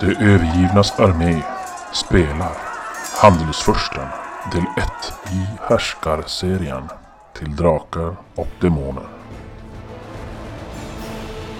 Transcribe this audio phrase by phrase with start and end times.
[0.00, 1.42] De övergivnas armé
[1.92, 2.52] spelar
[3.22, 4.06] Handelsfursten
[4.52, 4.88] del 1
[5.32, 6.88] i Härskarserien
[7.38, 9.08] till Drakar och Demoner.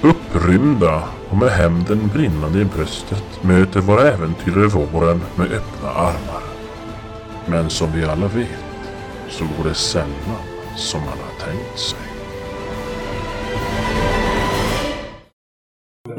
[0.03, 6.43] Upprymda och med hämnden brinnande i bröstet möter våra äventyrare våren med öppna armar.
[7.47, 8.91] Men som vi alla vet
[9.29, 10.43] så går det sällan
[10.77, 12.10] som man har tänkt sig.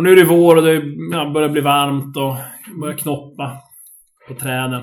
[0.02, 2.36] Och nu är det vår och det ja, börjar bli varmt och
[2.82, 3.58] börjar knoppa
[4.28, 4.82] på träden.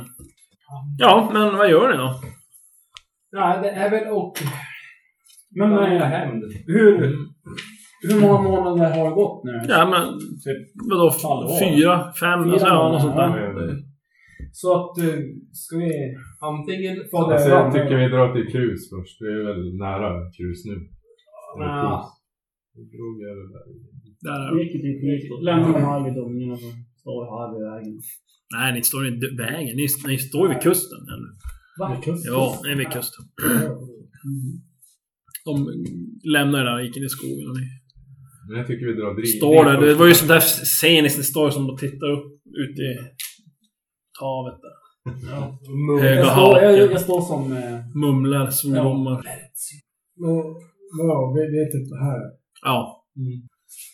[0.99, 2.15] Ja, men vad gör ni då?
[3.31, 4.33] Ja, det är väl och...
[5.57, 6.29] Men Men eh,
[6.67, 7.17] hur,
[8.03, 9.61] hur många månader har det gått nu?
[9.69, 10.03] Ja, men
[10.91, 11.11] vadå?
[11.23, 11.59] halvår.
[11.59, 12.13] Fyra?
[12.21, 12.45] Fem?
[12.45, 13.77] Fyra alltså, ja, något sånt där.
[14.53, 15.21] Så att, eh,
[15.53, 15.91] ska vi...
[16.41, 16.97] Antingen...
[17.11, 19.23] Få det Alltså, jag tycker vi drar till krus först.
[19.23, 20.77] Vi är väl nära krus nu.
[21.59, 22.13] Ja.
[22.75, 22.91] krus.
[22.95, 23.67] Drog över där.
[23.67, 23.98] Där är det.
[24.59, 28.01] Vilket typ gick Lämna gudomorna som står här vid vägen.
[28.55, 29.77] Nej, ni står i d- vägen.
[29.77, 30.99] Ni, ni står ju vid kusten.
[31.15, 31.31] Eller?
[31.81, 31.87] Va?
[32.25, 33.25] Ja, ni är vid kusten.
[35.45, 35.53] De
[36.33, 37.51] lämnar det där och gick in i skogen.
[37.51, 37.67] Och ni
[38.49, 39.37] Men jag tycker vi drar dit.
[39.37, 39.81] står där.
[39.87, 41.19] Det var ju sånt där sceniskt.
[41.19, 42.27] Ni står som och tittar upp
[42.65, 42.91] ut i
[44.21, 44.79] havet där.
[46.03, 47.53] Höga Jag står, jag, jag står som...
[47.53, 49.23] Eh, Mumlar, svordomar.
[50.17, 50.31] Men,
[51.09, 52.21] ja, vi, vi är typ här.
[52.63, 53.05] Ja.
[53.15, 53.49] Men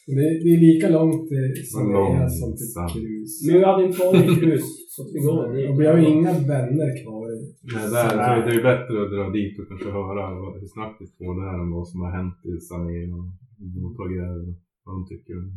[0.07, 3.31] Det, det är lika långt eh, som vi är som till krus.
[3.47, 4.65] men vi hade inte varit i krus.
[4.93, 5.45] Så att vi går.
[5.71, 7.27] Och vi har ju inga vänner kvar.
[7.75, 10.69] Nej, där, så det är ju bättre att dra dit och kanske höra vad- hur
[10.77, 13.27] snabbt det går där än vad som har hänt i Sané och
[13.87, 14.49] och tagit över.
[14.85, 15.51] Vad de tycker det.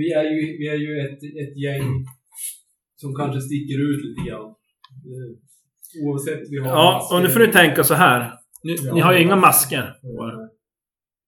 [0.00, 1.86] Vi är ju, vi är ju ett, ett gäng
[2.96, 4.48] som kanske sticker ut lite grann.
[5.12, 5.30] Eh,
[6.06, 7.16] Oavsett vi har Ja, masker.
[7.16, 8.32] och nu får ni tänka så här.
[8.64, 10.47] Ni, ni har ju inga masker på er.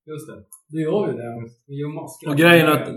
[0.06, 0.38] Just det.
[0.68, 1.50] Du gör ju det.
[1.66, 2.28] Vi gör masker.
[2.30, 2.88] Och grejen är att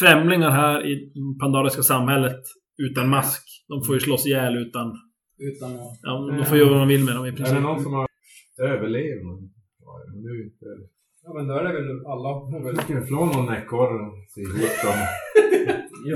[0.00, 2.40] främlingar här i det pandariska samhället
[2.78, 4.86] utan mask, de får ju slås ihjäl utan...
[5.38, 5.98] Utan att...
[6.02, 7.60] Ja, de får göra vad de vill med dem i Är det princip.
[7.62, 8.06] någon som har
[8.62, 9.50] överlevnad?
[11.24, 11.46] Ja, men.
[11.48, 12.28] Ja då är det väl alla.
[12.74, 14.98] Jag ska slå någon ekorre och se ihop dem.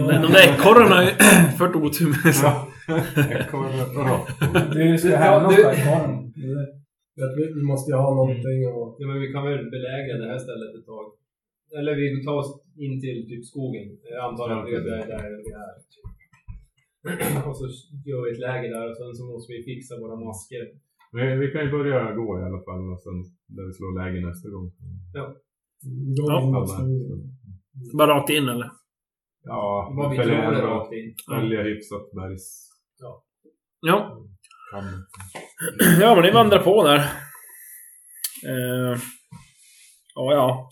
[0.06, 1.11] Men de där ekorrarna har ju
[1.59, 2.50] fört otur med sig.
[3.41, 4.75] Ekorre och råttor.
[4.75, 6.33] Du ska Ja, hämnas på ekorren.
[7.36, 8.86] Vi, vi måste ju ha någonting och...
[8.98, 11.06] Ja men vi kan väl belägra det här stället ett tag.
[11.78, 12.50] Eller vi tar oss
[12.84, 13.86] in till typ skogen.
[14.14, 15.75] Jag antar att det är där, vi är.
[17.48, 17.64] Och så
[18.08, 20.64] gör vi ett läger där och sen så måste vi fixa våra masker.
[21.12, 23.19] Men vi kan ju börja gå i alla fall och sen
[23.56, 24.66] där vi slår läge nästa gång.
[25.14, 25.25] Ja.
[26.66, 26.87] skogen.
[27.98, 28.70] Bara rakt in eller?
[29.44, 31.14] Ja, Vad vi följa tror är ändå- rakt in.
[31.28, 32.47] Följa hyfsat bergs...
[33.00, 33.25] Ja.
[33.87, 34.28] kam.
[36.00, 36.98] Ja, men ni vandrar på där.
[38.47, 38.98] Eh,
[40.14, 40.70] ja, ja.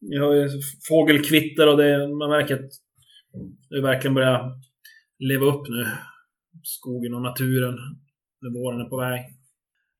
[0.00, 0.48] Ni har ju
[0.88, 2.70] fågelkvitter och det, man märker att
[3.70, 4.52] det verkligen börjar
[5.18, 5.86] leva upp nu.
[6.62, 7.74] Skogen och naturen.
[8.40, 9.20] När våren är på väg.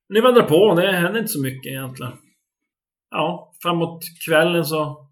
[0.09, 2.13] Ni vandrar på det händer inte så mycket egentligen.
[3.09, 5.09] Ja, framåt kvällen så...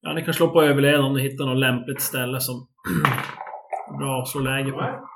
[0.00, 2.68] Ja, ni kan slå på överlevnad om ni hittar något lämpligt ställe som...
[3.98, 5.08] bra att slå läger på.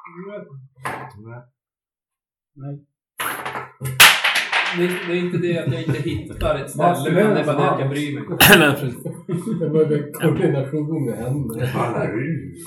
[2.58, 2.84] Nej.
[4.76, 7.56] Det, det är inte det att jag inte hittar ett ställe utan det är bara
[7.56, 8.38] det att jag bryr mig.
[9.60, 12.04] Det var ju koordination i händerna.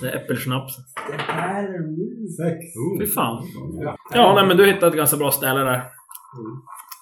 [0.02, 0.76] det är äppelsnaps.
[2.38, 2.58] Sex.
[3.00, 3.44] Fy fan.
[4.14, 5.84] Ja, nej men du hittade ett ganska bra ställe där.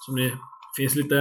[0.05, 0.31] Som ni...
[0.77, 1.17] finns lite...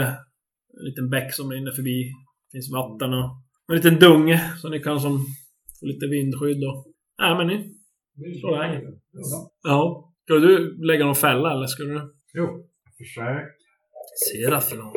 [0.78, 2.12] En liten bäck som rinner förbi.
[2.52, 3.30] Det finns vatten och...
[3.68, 5.18] En liten dunge så ni kan som...
[5.80, 6.86] Få lite vindskydd och...
[7.20, 7.74] Nej men ni...
[8.40, 8.82] Slår läget.
[9.62, 10.12] Ja.
[10.26, 12.14] Ska du lägga någon fälla eller ska du...
[12.34, 12.64] Jo,
[12.98, 13.48] försök.
[14.32, 14.92] Serafilon.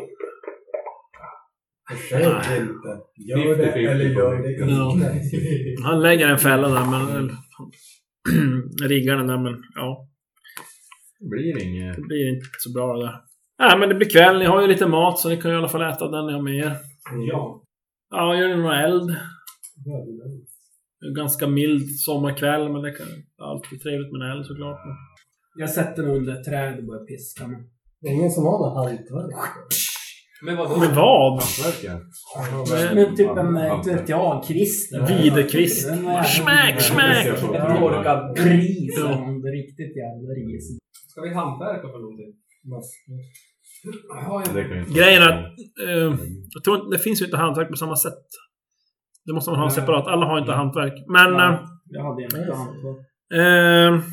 [1.92, 2.90] Försök inte.
[3.16, 4.94] Gör det 50-50 eller gör det Ja.
[4.94, 5.84] inte.
[5.84, 7.30] Han lägger en fälla där men...
[8.90, 10.08] riggar den där men ja.
[11.20, 11.96] Det blir inget...
[11.96, 13.22] Det blir inte så bra det där.
[13.60, 14.40] Nej men det blir kväll.
[14.40, 16.34] Ni har ju lite mat så ni kan ju i alla fall äta den ni
[16.34, 16.76] har med er.
[17.32, 17.64] Ja.
[18.10, 19.08] Ja, gör ni någon eld?
[19.86, 20.49] Det är
[21.08, 23.08] en ganska mild sommarkväll, men det kan
[23.38, 24.80] alltid trevligt med en eld såklart.
[25.56, 27.60] Jag sätter mig under ett träd och börjar piska mig.
[28.02, 29.32] Det är ingen som har något hantverk.
[30.46, 30.80] Men vadå?
[30.80, 31.32] Men vad?
[31.44, 32.00] Hantverkare?
[32.96, 35.08] Men typ en, eh, inte vet jag, Christer.
[35.24, 35.88] Videokvist.
[35.90, 37.26] Den är- Smack, smack!
[37.26, 38.96] Ett torkat ris.
[39.00, 39.12] som
[39.46, 40.78] är Riktigt jävla ris.
[41.08, 42.34] Ska vi hantverka för någonting?
[44.96, 45.46] Grejen är att...
[45.88, 46.20] Eh,
[46.54, 48.26] jag tror inte, det finns ju inte hantverk på samma sätt.
[49.26, 50.08] Det måste man ha separat.
[50.08, 50.94] Alla har inte hantverk.
[51.08, 51.34] Men...
[51.34, 51.54] Nej.
[51.54, 52.98] Eh, Jag hade inte hantverk.
[53.34, 54.04] eh,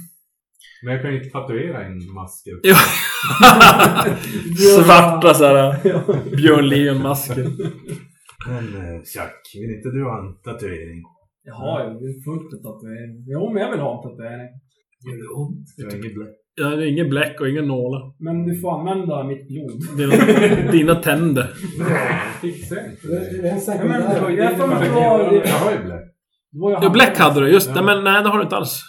[0.85, 2.53] Men jag kan ju inte tatuera in masker.
[2.63, 2.75] jo.
[4.85, 7.45] Svarta såhär Björn Lejon-masker.
[8.49, 11.01] Men eh, Chuck, vill inte du ha en tatuering?
[11.43, 13.25] Jag har ju fullt av tatueringar.
[13.35, 14.51] Jo, men jag vill ha en tatuering.
[15.07, 15.67] Gör det ont?
[15.77, 15.97] Jag har
[16.59, 16.73] inget bläck.
[16.73, 18.25] Ja, det är ingen bläck och ingen nålar.
[18.25, 19.97] Men du får använda mitt blod.
[19.97, 21.47] Dina, dina tänder.
[22.41, 26.03] Fixar Det det är en Ja, men det- jag Jag jag har ju bläck.
[26.83, 27.83] Ja, bläck hade du, just det.
[27.83, 28.83] Men nej, det har du inte alls.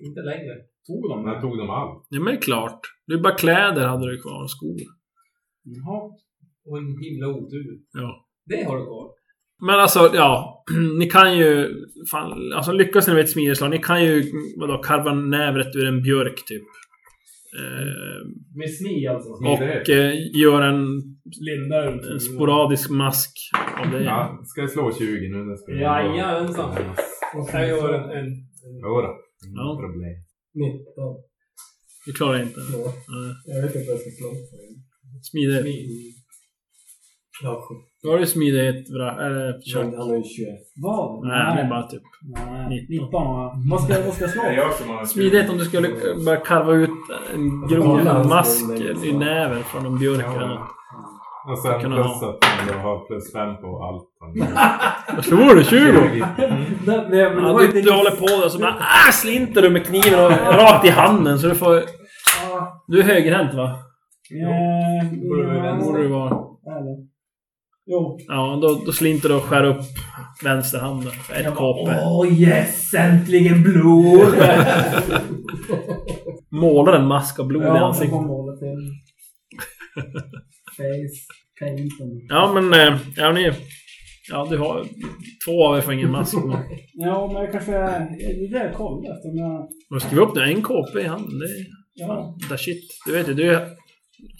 [0.00, 0.54] Inte längre.
[0.86, 2.06] Tog de Jag tog dem allt.
[2.08, 2.80] Ja, men det är klart.
[3.06, 4.76] Det är bara kläder hade du kvar och skor.
[5.64, 6.10] Jaha.
[6.66, 7.78] Och en himla otur.
[7.92, 8.26] Ja.
[8.46, 9.10] Det har du kvar.
[9.66, 10.64] Men alltså, ja.
[10.98, 11.74] Ni kan ju...
[12.10, 14.24] Fan, alltså lyckas ni med ett smideslag, ni kan ju
[14.60, 16.62] vadå, karva nävret ur en björk typ.
[17.60, 18.20] Eh,
[18.58, 19.30] Med sni, alltså?
[19.30, 20.78] Och eh, gör en,
[22.12, 23.32] en sporadisk mask
[23.84, 24.04] av det.
[24.04, 25.50] Ja, ska jag slå 20 nu?
[25.50, 26.76] Det ska Jajamensan!
[27.52, 28.10] Jag gör en...
[28.10, 28.78] en, en...
[28.82, 29.16] Jodå,
[29.54, 29.78] ja.
[29.80, 30.14] problem.
[30.54, 30.84] 19.
[32.06, 32.60] Du klarar inte?
[32.72, 32.94] Ja.
[33.46, 34.30] Jag vet inte vad jag ska slå.
[35.30, 35.62] Smidighet?
[35.62, 36.14] Smid.
[37.42, 37.91] Ja, 17.
[38.04, 38.88] Var det smidighet?
[38.88, 39.94] Bra, eller eh, kört?
[39.98, 40.48] Han är ju 21.
[40.76, 41.26] Vad?
[41.26, 42.02] Nej, det är bara typ
[42.88, 43.08] 19.
[43.70, 45.06] Vad ska, vad ska jag slå?
[45.06, 45.88] Smidighet om du skulle
[46.24, 46.90] börja karva ut
[47.34, 48.70] en grov mask
[49.04, 50.68] i näven från en björk eller något.
[51.50, 52.28] Och sen plus ha.
[52.28, 54.08] att du har plus 5 på allt.
[55.16, 55.64] Vad tror du?
[55.64, 55.78] 20?
[55.78, 57.46] Mm.
[57.46, 60.84] Att du inte håller på och så bara ah, slinter du med kniven och rakt
[60.86, 61.82] i handen så du får...
[62.86, 63.78] Du är högerhänt va?
[64.30, 64.48] Ja,
[65.84, 66.52] borde du vara.
[67.92, 68.18] Jo.
[68.28, 69.80] Ja, då, då slinter du och skär upp
[70.44, 71.12] vänsterhanden.
[71.34, 72.00] Ett kåpe.
[72.04, 72.94] Åh yes!
[72.94, 74.34] Äntligen blod!
[76.50, 78.10] Målar en mask av blod i ja, så ansiktet.
[78.12, 78.90] kom målet till.
[80.76, 81.32] Face.
[82.28, 82.72] Ja, men...
[82.94, 83.50] eh, Ja, ni...
[84.30, 84.84] Ja, du har...
[85.46, 86.34] Två av er får ingen mask.
[86.34, 86.50] Men
[86.94, 87.72] Ja, men jag kanske...
[87.72, 89.28] Det är det jag kollar efter.
[89.30, 89.68] Om jag...
[89.90, 90.42] du skriver upp nu.
[90.42, 91.38] En kåpe i handen.
[91.38, 91.66] Det är...
[91.94, 92.36] Ja.
[92.48, 92.82] Fan, shit.
[93.06, 93.58] Du vet ju, du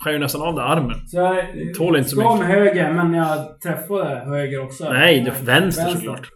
[0.04, 1.06] skär ju nästan av dig armen.
[1.08, 1.44] Så jag
[1.74, 2.38] Tål inte så mycket.
[2.38, 4.90] med höger, men jag träffade höger också.
[4.92, 6.28] Nej, du får vänster såklart.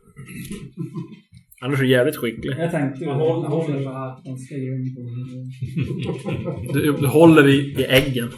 [1.63, 2.55] Annars är du jävligt skicklig.
[2.59, 3.11] Jag tänkte ju...
[3.11, 4.25] Håller- håller så här.
[4.25, 6.73] Ganska grym på...
[6.73, 8.29] Du, du håller i, i äggen.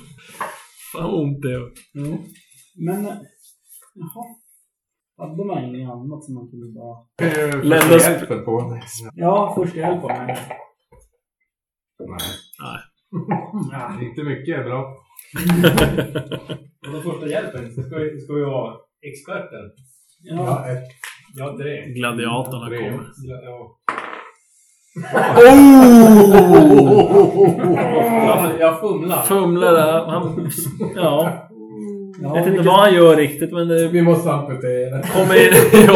[0.92, 1.70] Fan vad ont det gör.
[1.94, 2.24] Jo.
[2.86, 3.06] Men...
[3.06, 3.12] eh,
[3.94, 4.24] Jaha.
[5.18, 7.62] Hade man inget annat som man kunde bara...
[7.62, 8.80] Lämna hjälpen på.
[9.14, 10.16] Ja, första hjälp på mig.
[10.26, 10.36] Nej.
[12.62, 12.80] Nej.
[13.72, 14.00] Ja.
[14.02, 14.80] Inte mycket är bra.
[16.86, 19.70] Och den första hjälpen så ska vi, ska vi vara experten.
[20.22, 20.64] Ja.
[21.36, 21.56] Ja.
[21.94, 22.78] Gladiatorerna Tre.
[22.90, 23.04] kommer.
[23.22, 23.74] Ja.
[28.18, 28.60] Oh!
[28.60, 29.22] Jag, fumlar.
[29.22, 30.04] Fumlar där.
[30.06, 30.50] Han,
[30.96, 31.48] ja.
[32.22, 35.02] Ja, Jag vet inte vad han gör riktigt men det Vi måste amputera.
[35.02, 35.52] kommer in...
[35.72, 35.94] Jo.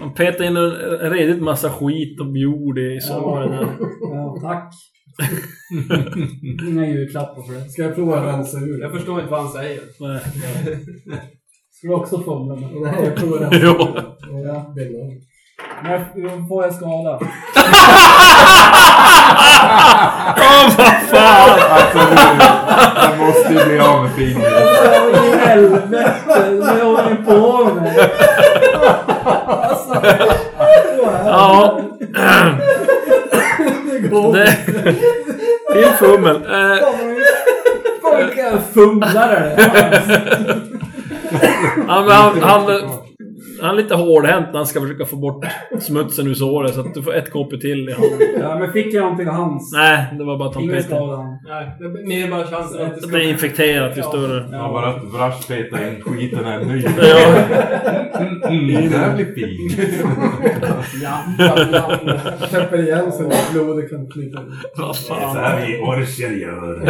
[0.00, 0.70] Han petar in en,
[1.10, 3.66] redigt massa skit och jord i såret där.
[4.00, 4.72] Ja, tack.
[6.68, 7.70] Inga julklappar för det.
[7.70, 8.80] Ska jag prova att rensa ur?
[8.82, 9.80] Jag förstår inte vad han säger.
[10.00, 10.20] Nej.
[11.72, 12.70] Ska du också fumla med?
[12.72, 14.46] Nej, jag provar att rensa ur.
[14.46, 15.20] Ja, Bill.
[15.82, 17.18] Men jag- får jag skada?
[20.36, 21.60] Åh vad fan!
[21.70, 22.16] Alltså du,
[23.02, 24.52] jag måste ju bli av med fingret.
[25.24, 26.58] I helvete!
[26.60, 28.10] Vad håller ni på med?
[29.46, 29.94] Alltså,
[31.24, 31.80] så
[34.02, 34.08] här.
[34.12, 34.32] Ja.
[34.32, 34.56] Det...
[35.72, 36.36] Till fummel.
[36.36, 36.88] Eh,
[38.18, 40.60] Vilka fumlare det är.
[41.88, 42.66] han, han,
[43.64, 45.44] han, han är lite hårdhänt när han ska försöka få bort
[45.80, 48.18] smutsen ur såret så att du får ett koppe till i handen.
[48.40, 49.72] Ja, men fick jag någonting av hans?
[49.72, 51.16] Nej, det var bara att han Ingen skada.
[51.48, 54.48] Nej, det är mer bara chansen att det Det blir infekterat ju större.
[54.52, 56.82] Ja, bara att Vrash petar in skiten är ny.
[56.82, 57.34] Ja.
[58.48, 59.76] Mm, det här blir fint.
[62.50, 64.46] Täpper igen så att blodet kan flyta ut.
[64.76, 65.36] Vad Så fan.
[65.36, 66.82] här vi orcher gör.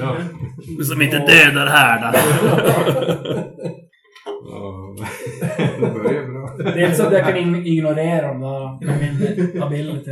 [0.00, 0.16] Ja.
[0.84, 2.18] Som inte dödar här då.
[2.48, 3.72] Ja,
[5.80, 6.72] det börjar bra.
[6.74, 10.10] Det är inte så att jag kan ignorera dem där med min ability.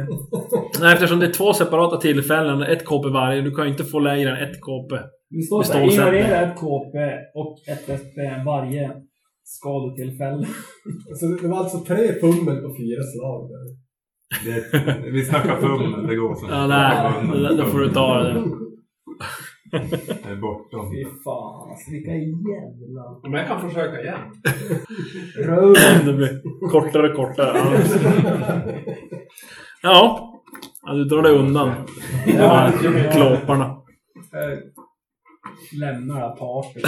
[0.81, 3.99] Nej, eftersom det är två separata tillfällen, ett KP varje, du kan ju inte få
[3.99, 4.97] lägre än ett KP.
[5.31, 6.99] Det står så här, ignorera ett KP
[7.35, 8.17] och ett SP
[8.47, 8.91] varje
[9.45, 10.47] skadetillfälle.
[11.21, 13.51] Så det var alltså tre fummel på fyra slag.
[13.51, 13.89] Där.
[14.45, 16.47] Det, vi snackar fummel, det går så.
[16.51, 17.13] Ja, nej.
[17.33, 18.45] Det, då får du ta det.
[19.71, 20.91] Det är bortom.
[20.93, 23.21] Fy fan alltså, vilka jävla...
[23.23, 24.21] Men jag kan försöka igen.
[25.45, 25.75] Röv.
[26.07, 27.59] Det blir kortare och kortare.
[29.83, 30.35] Ja.
[30.83, 30.93] ja.
[30.93, 31.71] Du drar dig undan.
[32.27, 33.77] De här klåparna.
[34.33, 34.59] Jag
[35.81, 36.85] lämnar det här partyt.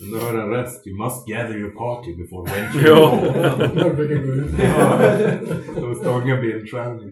[0.00, 0.86] Nu har en rest.
[0.86, 3.18] You must gather your party before venturing Ja.
[5.80, 7.10] De stångar bildskärmen.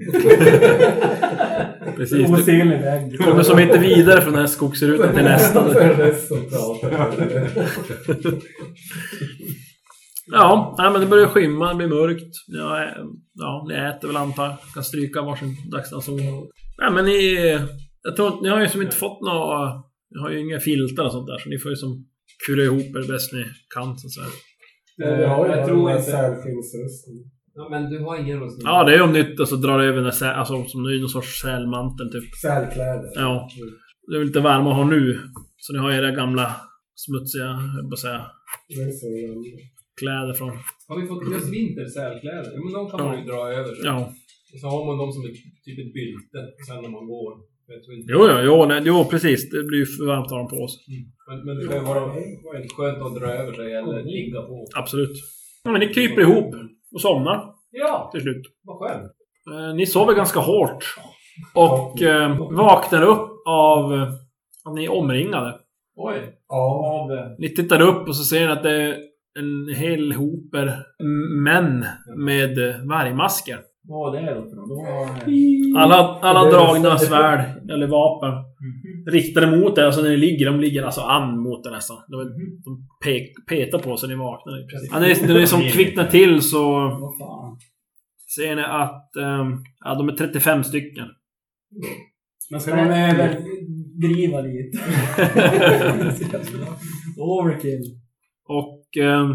[1.99, 2.27] Precis.
[2.29, 3.19] Du Osynlig vägg.
[3.19, 5.65] kommer som inte vidare från den här skogsrutan till nästa.
[10.31, 12.35] Ja, nej, men det börjar skymma, det blir mörkt.
[12.47, 12.89] Ja,
[13.35, 14.57] ja ni äter väl antar jag.
[14.75, 16.17] Kan stryka varsin dagsranson.
[16.79, 17.35] Nej men ni...
[18.03, 19.75] Jag tror ni har ju som inte fått några...
[20.11, 22.07] Ni har ju inga filtar och sånt där, så ni får ju som
[22.47, 24.27] kura ihop er bäst ni kan så att säga.
[24.99, 26.11] Men vi har ju jag bara tror inte...
[27.59, 28.67] Ja, men du har ingen rustning.
[28.71, 31.09] Ja, det är om nytt och så drar över den säl, alltså som nu någon
[31.09, 32.35] sorts sälmantel typ.
[32.43, 33.11] Sälkläder.
[33.15, 33.49] Ja.
[34.07, 35.05] Det är väl inte varma att ha nu.
[35.57, 36.47] Så ni har era gamla
[37.05, 38.21] smutsiga, jag på säga,
[38.69, 39.07] Det så
[40.01, 40.51] kläder från...
[40.89, 42.51] Har vi fått just vintersälkläder?
[42.55, 43.85] Ja, men de kan man ju dra över sig.
[43.85, 43.99] Ja.
[44.53, 47.33] Och så har man dem som ett, typ ett bylte sen när man går.
[48.15, 49.51] Jo, jo, jo, nej, jo precis.
[49.51, 50.81] Det blir ju för varmt att ha dem på sig.
[51.29, 52.07] Men, men det kan ju vara,
[52.47, 54.67] vara skönt att dra över sig eller ligga på.
[54.81, 55.17] Absolut.
[55.65, 56.55] Ja, men ni kryper ihop
[56.95, 58.47] och somnar Ja, till slut.
[58.63, 59.13] vad skönt.
[59.53, 60.85] Eh, ni sover ganska hårt.
[61.55, 63.93] Och eh, vaknar upp av
[64.65, 65.59] att ni är omringade.
[65.97, 66.17] Oj.
[66.49, 66.57] Ja.
[67.11, 67.19] Av...
[67.19, 68.97] eh, Ni tittar upp och så ser ni att det är
[69.39, 70.85] en hel hoper
[71.45, 71.85] män
[72.17, 72.57] med
[72.89, 73.59] vargmasker.
[73.89, 75.77] Vad var det då för något?
[75.77, 78.33] Alla, alla dragna svärd eller vapen
[79.07, 79.83] riktade mot er.
[79.83, 81.97] Alltså när ni ligger, de ligger alltså an mot er nästan.
[82.09, 82.17] De,
[82.65, 84.67] de pek, petar på så ni vaknar.
[84.91, 87.59] Ja, när, ni, när ni som kvicknar till så Vad fan.
[88.37, 91.07] ser ni att ehm, ja, de är 35 stycken.
[92.51, 94.79] Men ska man överdriva lite?
[97.17, 97.83] Overkill.
[98.49, 99.29] Och eh,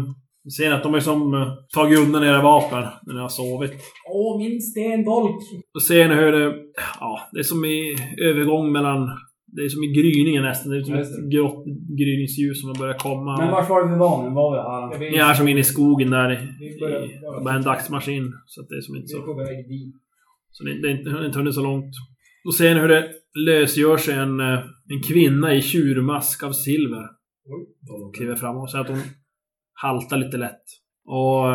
[0.50, 3.72] ser ni att de är som eh, tagit undan era vapen när ni har sovit.
[4.12, 5.40] Åh, min stendolk!
[5.74, 6.54] Då ser ni hur det...
[7.00, 9.08] Ja, det är som i övergång mellan...
[9.46, 10.72] Det är som i gryningen nästan.
[10.72, 11.64] Det är som ett grått
[12.00, 13.36] gryningsljus som har börjat komma.
[13.38, 14.34] Men vart var det vi var nu?
[14.34, 14.50] Var
[14.98, 15.10] vi här?
[15.10, 16.36] Ni är som inne i skogen där i...
[16.60, 18.32] Vi i börjar- bara en dagsmaskin.
[18.46, 19.26] Så att det är som inte Vi är så...
[19.26, 19.94] på väg dit.
[20.50, 21.92] Så det, det är har inte hunnit så långt.
[22.44, 23.08] Då ser ni hur det
[23.46, 24.58] lösgör sig en, eh,
[24.92, 27.04] en kvinna i tjurmask av silver.
[28.16, 29.00] Kliver fram och säger att hon
[29.74, 30.64] haltar lite lätt.
[31.04, 31.54] Och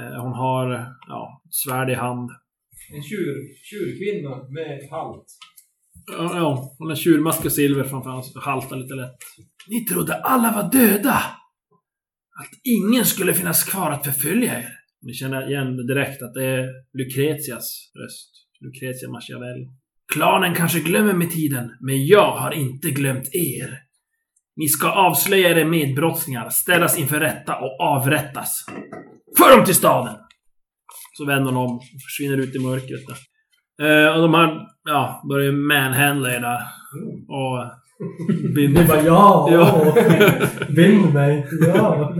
[0.00, 2.30] eh, hon har ja, svärd i hand.
[2.94, 5.26] En tjur, tjurkvinna med halt.
[6.06, 9.18] Ja, ja, hon har tjurmask och silver framför och haltar lite lätt.
[9.68, 11.16] Ni trodde alla var döda!
[12.40, 14.68] Att ingen skulle finnas kvar att förfölja er.
[15.02, 18.30] Ni känner igen direkt att det är Lucretias röst.
[18.60, 19.68] Lucretia Machiavelli.
[20.12, 23.78] Klanen kanske glömmer med tiden, men jag har inte glömt er.
[24.60, 28.64] Ni ska avslöja era medbrottslingar, ställas inför rätta och avrättas.
[29.38, 30.14] För dem till staden!
[31.12, 33.18] Så vänder hon om och försvinner ut i mörkret där.
[33.86, 36.60] Eh, och de här, ja, börjar manhandla er där.
[37.28, 37.70] Och
[38.54, 38.86] binder...
[38.88, 39.48] bara ja!
[39.52, 39.94] Ja.
[40.76, 41.46] Bind mig!
[41.66, 42.14] Ja!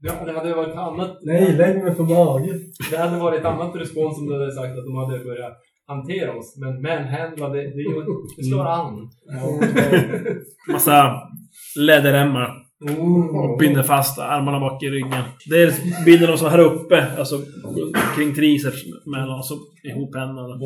[0.00, 1.18] Ja, det hade varit annat...
[1.22, 2.60] Nej, lägg mig på magen!
[2.90, 6.56] Det hade varit annat respons om du hade sagt att de hade börjat hantera oss.
[6.60, 8.04] Men manhandla, det, det, är ju-
[8.36, 9.10] det slår an.
[10.72, 11.20] Massa
[11.78, 12.50] läderremmar.
[13.52, 15.24] Och binder fast armarna bak i ryggen.
[15.50, 17.40] Dels binder de så här uppe, alltså
[18.16, 20.58] kring triceps mellan och så ihop händerna.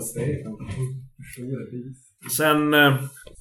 [0.00, 0.52] Stegen.
[2.36, 2.94] Sen eh,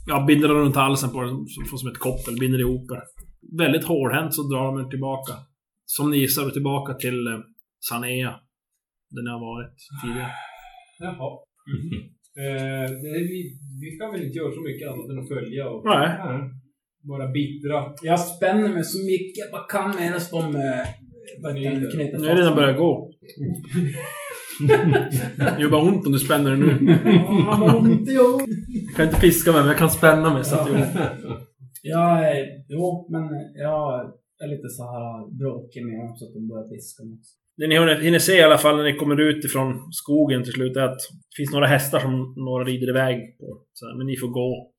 [0.07, 3.01] ja, binder de runt halsen på den, så får som ett koppel, binder ihop det.
[3.63, 5.33] Väldigt hårdhänt så drar de er tillbaka.
[5.85, 7.33] Som ni gissar, tillbaka till eh,
[7.89, 8.33] Sanea.
[9.09, 10.31] Där ni har varit tidigare.
[11.05, 11.29] Jaha.
[12.43, 13.39] Eh, det, vi,
[13.81, 16.10] vi kan väl inte göra så mycket annat än att följa och Nej.
[17.03, 17.77] vara bittra.
[18.01, 20.88] Jag spänner mig så mycket jag bara kan medan de eh,
[21.41, 23.12] vad det, knyter Nu har redan börjat gå.
[25.38, 26.98] Det gör bara ont om du spänner dig nu.
[28.88, 30.88] Jag kan inte piska mig, men jag kan spänna mig så att jag...
[31.86, 33.24] Jag, eh, jo, men
[33.55, 34.12] jag
[34.43, 37.17] är lite så här bråkig med dem så att de börjar piska mig.
[37.57, 40.77] Det ni hinner se i alla fall när ni kommer ut ifrån skogen till slut
[40.77, 40.97] är att
[41.29, 43.62] det finns några hästar som några rider iväg på.
[43.73, 44.71] Så här, men ni får gå.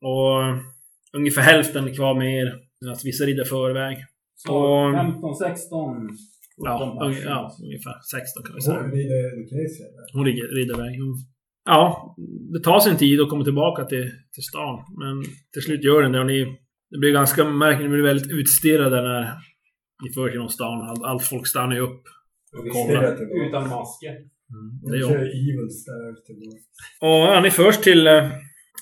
[0.00, 0.56] Och eh,
[1.16, 2.48] ungefär hälften är kvar med er.
[2.92, 3.96] Att vissa rider förväg.
[4.34, 6.18] Så Och- 15, 16, 17
[6.64, 8.78] Ja, unge- ja, ungefär 16 kan vi säga.
[8.78, 10.06] Är Lucrezia där.
[10.16, 11.00] Hon rider, rider iväg.
[11.02, 11.14] Hon,
[11.64, 12.14] ja,
[12.52, 14.74] det tar sin tid att komma tillbaka till, till stan.
[15.00, 16.58] Men till slut gör den det och ni...
[16.92, 19.22] Det blir ganska märkligt, ni blir väldigt utstirrade när
[20.02, 20.96] ni förs genom stan.
[21.04, 22.02] Allt, folk stannar ju upp.
[22.58, 22.84] Och vi Kolla.
[22.84, 23.48] Stirrar tillbaka.
[23.48, 24.12] Utan masker.
[24.82, 25.68] Det De är kör evil
[27.34, 28.28] ja, ni förs till eh,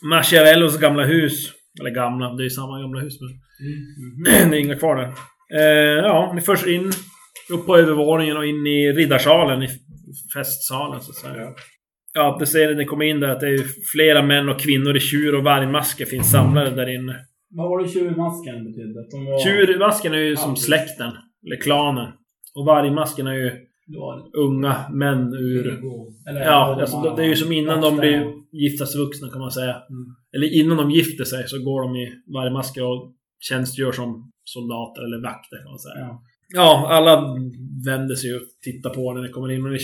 [0.03, 1.53] Machiavellos gamla hus.
[1.81, 3.31] Eller gamla, det är ju samma gamla hus men...
[4.51, 5.13] det är inga kvar där.
[5.61, 6.93] Eh, ja, ni förs in.
[7.51, 9.69] Upp på övervåningen och in i riddarsalen, i
[10.35, 11.49] festsalen så att säga.
[12.13, 14.61] Ja, det ser ni när ni kommer in där att det är flera män och
[14.61, 17.17] kvinnor i tjur och vargmasker finns samlade där inne.
[17.51, 19.09] Vad var det tjurmasken betydde?
[19.11, 19.39] De var...
[19.45, 21.13] Tjurmasken är ju som släkten,
[21.47, 22.13] eller klanen.
[22.55, 23.51] Och vargmasken är ju
[24.37, 25.67] unga män ur...
[26.29, 29.75] Eller, Ja, alltså, det är ju som innan de blir giftasvuxna kan man säga.
[29.75, 30.07] Mm.
[30.37, 35.23] Eller innan de gifter sig så går de i vargmasker och tjänstgör som soldater eller
[35.23, 35.99] vakter kan man säga.
[35.99, 36.23] Ja.
[36.55, 37.37] Ja, alla
[37.87, 39.79] vänder sig och tittar på när ni kommer in och ni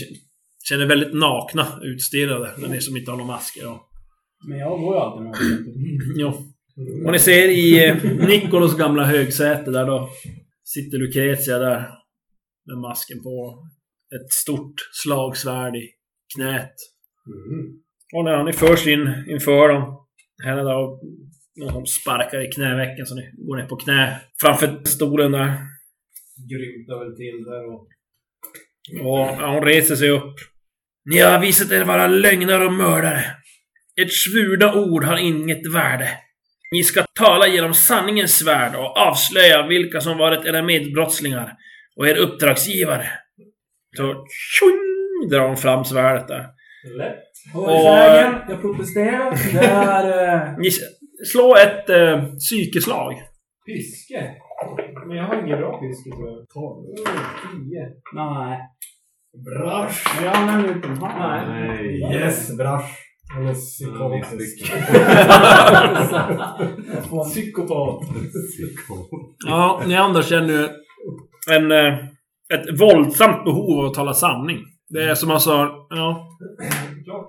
[0.68, 3.70] känner väldigt nakna, utstirrade, när ni som inte har några masker.
[3.70, 3.80] Och,
[4.48, 5.34] Men jag går ju alltid med
[6.16, 6.32] jo.
[7.06, 10.10] Och ni ser i eh, Nikolos gamla högsäte där då
[10.64, 11.88] sitter Lucretia där
[12.66, 13.62] med masken på.
[14.14, 15.90] Ett stort slagsvärd i
[16.36, 16.74] knät.
[18.14, 20.06] Och när ni förs in inför dem,
[20.44, 21.00] henne där och
[21.56, 25.52] någon sparkar i knävecken så ni går ner på knä framför stolen där.
[26.50, 27.88] Grymtar väl till där och...
[29.00, 30.34] Och ja, hon reser sig upp.
[31.04, 33.24] Ni har visat er vara lögnare och mördare.
[34.00, 36.08] Ert svurda ord har inget värde.
[36.76, 41.52] Ni ska tala genom sanningens svärd och avslöja vilka som varit era medbrottslingar
[41.96, 43.06] och er uppdragsgivare.
[43.96, 44.26] Så
[44.58, 46.46] tjung, drar hon fram svärdet där.
[46.98, 47.22] Lätt.
[47.54, 49.30] Höjsägen, jag protesterar.
[49.52, 50.34] Det är...
[50.46, 50.70] Eh, Ni
[51.26, 53.12] slå ett eh, psykeslag.
[53.66, 54.34] Piske.
[55.06, 56.48] Men jag har ingen bra piske tror jag.
[56.48, 56.84] Tolv.
[56.96, 57.84] Tio.
[58.14, 58.58] nej.
[59.46, 60.14] Brash!
[60.16, 61.46] Men jag använder inte den här.
[61.48, 62.14] Nej.
[62.14, 63.05] Yes, Brash!
[63.34, 64.62] Han är Ja, psykotisk.
[67.30, 68.00] Psykopat.
[68.32, 68.94] Psyko.
[69.46, 70.68] Ja, ni andra känner ju
[71.50, 71.94] en, eh,
[72.54, 74.58] ett våldsamt behov av att tala sanning.
[74.88, 75.50] Det är som alltså,
[75.90, 76.28] ja.
[77.04, 77.26] Klart.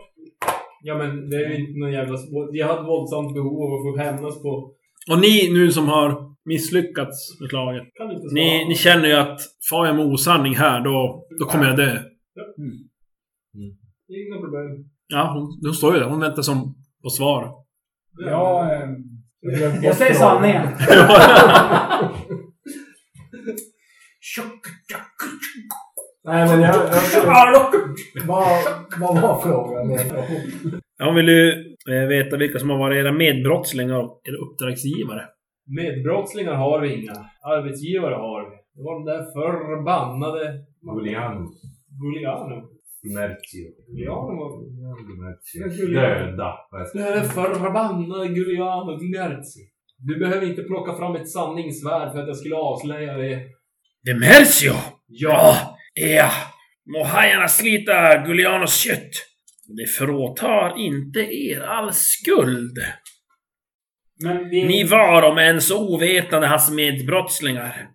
[0.81, 2.17] Ja men det är ju inte någon jävla...
[2.51, 4.73] Jag hade våldsamt behov av att få hämnas på...
[5.11, 7.83] Och ni nu som har misslyckats med slaget.
[7.93, 8.33] Kan inte svara.
[8.33, 9.39] Ni, ni känner ju att
[9.69, 11.97] far jag med osanning här, då, då kommer jag dö.
[14.09, 14.89] Inga problem.
[15.07, 16.07] Ja, hon, hon står ju där.
[16.07, 17.51] Hon väntar som på svar.
[18.17, 18.89] Jag, eh,
[19.83, 20.67] jag säger sanningen.
[26.23, 26.75] Nej men jag...
[27.13, 27.25] jag
[28.27, 28.47] vad,
[28.99, 29.91] vad var frågan?
[30.97, 31.49] Ja, Hon vill ju
[31.89, 35.21] eh, veta vilka som har varit era medbrottslingar och era uppdragsgivare.
[35.65, 37.13] Medbrottslingar har vi inga.
[37.41, 38.55] Arbetsgivare har vi.
[38.75, 40.53] Det var den där förbannade...
[40.81, 41.51] Giuliano.
[42.01, 42.76] Giuliano.
[43.13, 43.67] Mercio.
[43.87, 44.49] Giuliano var...
[45.23, 45.87] Mercio.
[45.87, 46.49] Döda.
[47.59, 49.59] Förbannade Giuliano Gnerzi.
[49.97, 53.41] Du behöver inte plocka fram ett sanningssvärd för att jag skulle avslöja det.
[54.03, 54.73] Demercio!
[55.07, 56.31] Ja, ja.
[56.85, 59.11] Må hajarna slita Gulianos kött.
[59.77, 62.77] Det fråtar inte er all skuld.
[64.23, 64.67] Men vi...
[64.67, 67.89] Ni var om än så ovetande hans medbrottslingar.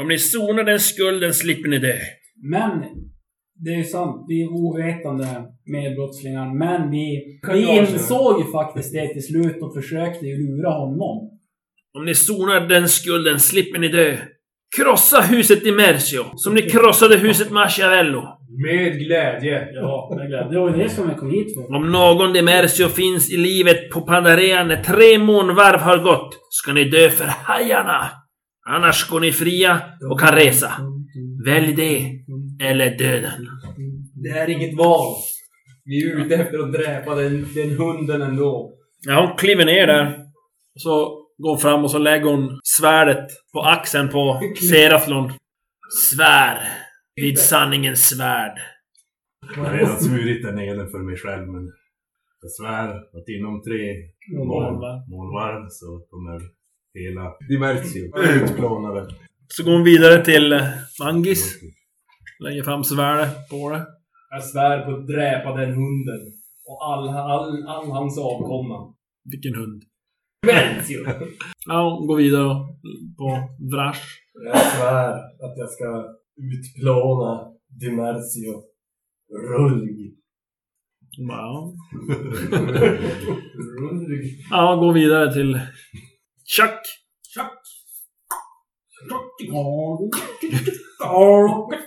[0.00, 1.96] Om ni sonar den skulden slipper ni dö.
[2.42, 2.84] Men
[3.64, 5.26] det är sant, vi är ovetande
[5.66, 6.54] medbrottslingar.
[6.54, 11.30] Men vi, vi insåg ju faktiskt det till slut och försökte ju lura honom.
[11.98, 14.16] Om ni sonar den skulden slipper ni dö.
[14.76, 18.22] Krossa huset i Mercio, som ni krossade huset Machiavello.
[18.66, 19.68] Med glädje.
[19.72, 20.48] Ja, med glädje.
[20.50, 21.76] Det var det som jag kom hit för.
[21.76, 26.72] Om någon de Mercio finns i livet på Pandarea när tre månvarv har gått, ska
[26.72, 28.10] ni dö för hajarna.
[28.68, 30.72] Annars går ni fria och kan resa.
[31.44, 32.04] Välj det,
[32.60, 33.48] eller döden.
[34.14, 35.16] Det är inget val.
[35.84, 38.72] Vi är ute efter att dräpa den, den hunden ändå.
[39.06, 40.06] Ja, hon kliver ner där.
[40.74, 45.32] Och så går hon fram och så lägger hon svärdet på axeln på Seraflon.
[46.10, 46.58] Svär
[47.14, 48.58] vid sanningens svärd.
[49.56, 51.72] Jag har redan svurit den eden för mig själv men
[52.42, 53.94] jag svär att inom tre
[54.38, 54.74] mål,
[55.08, 56.40] målvarv så kommer
[56.94, 59.14] hela Dimertio utplånade.
[59.48, 60.60] Så går hon vidare till
[61.00, 61.60] Mangis.
[62.40, 63.86] Lägger fram svärdet på det.
[64.30, 66.20] Jag svär på att dräpa den hunden.
[66.66, 68.94] Och all, all, all hans avkomma.
[69.24, 69.82] Vilken hund.
[70.46, 71.04] Mercio!
[71.66, 72.54] Ja, hon går vidare
[73.18, 74.00] på Vrash.
[74.44, 76.04] Jag svär att jag ska
[76.52, 77.48] utplåna
[77.80, 78.62] Dimercio.
[79.58, 80.14] Rulg.
[81.18, 81.74] Hon bara, Ja.
[84.50, 85.60] ja, går vidare till
[86.56, 86.80] Chuck.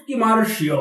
[0.08, 0.80] I Marcio!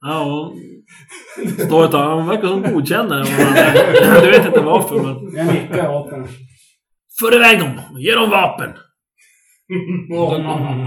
[0.00, 0.22] Ja,
[1.36, 2.16] hon står tag.
[2.16, 3.24] Hon verkar som godkänner.
[4.22, 5.36] Du vet inte varför, men...
[5.36, 6.10] Jag nickar åt.
[7.20, 7.80] För iväg dem!
[7.98, 8.70] Ge dem vapen!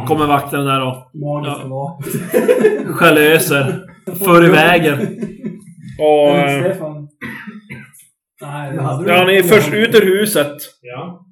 [0.07, 1.99] Kommer vakten där och Magiska Ja.
[2.93, 3.85] Gelöser.
[4.25, 5.09] För iväg er.
[5.99, 6.37] Och...
[6.37, 7.07] Eh, Stefan.
[8.41, 10.57] Nej, det hade du Ja, ni är först ut ur huset.
[10.81, 11.25] Ja.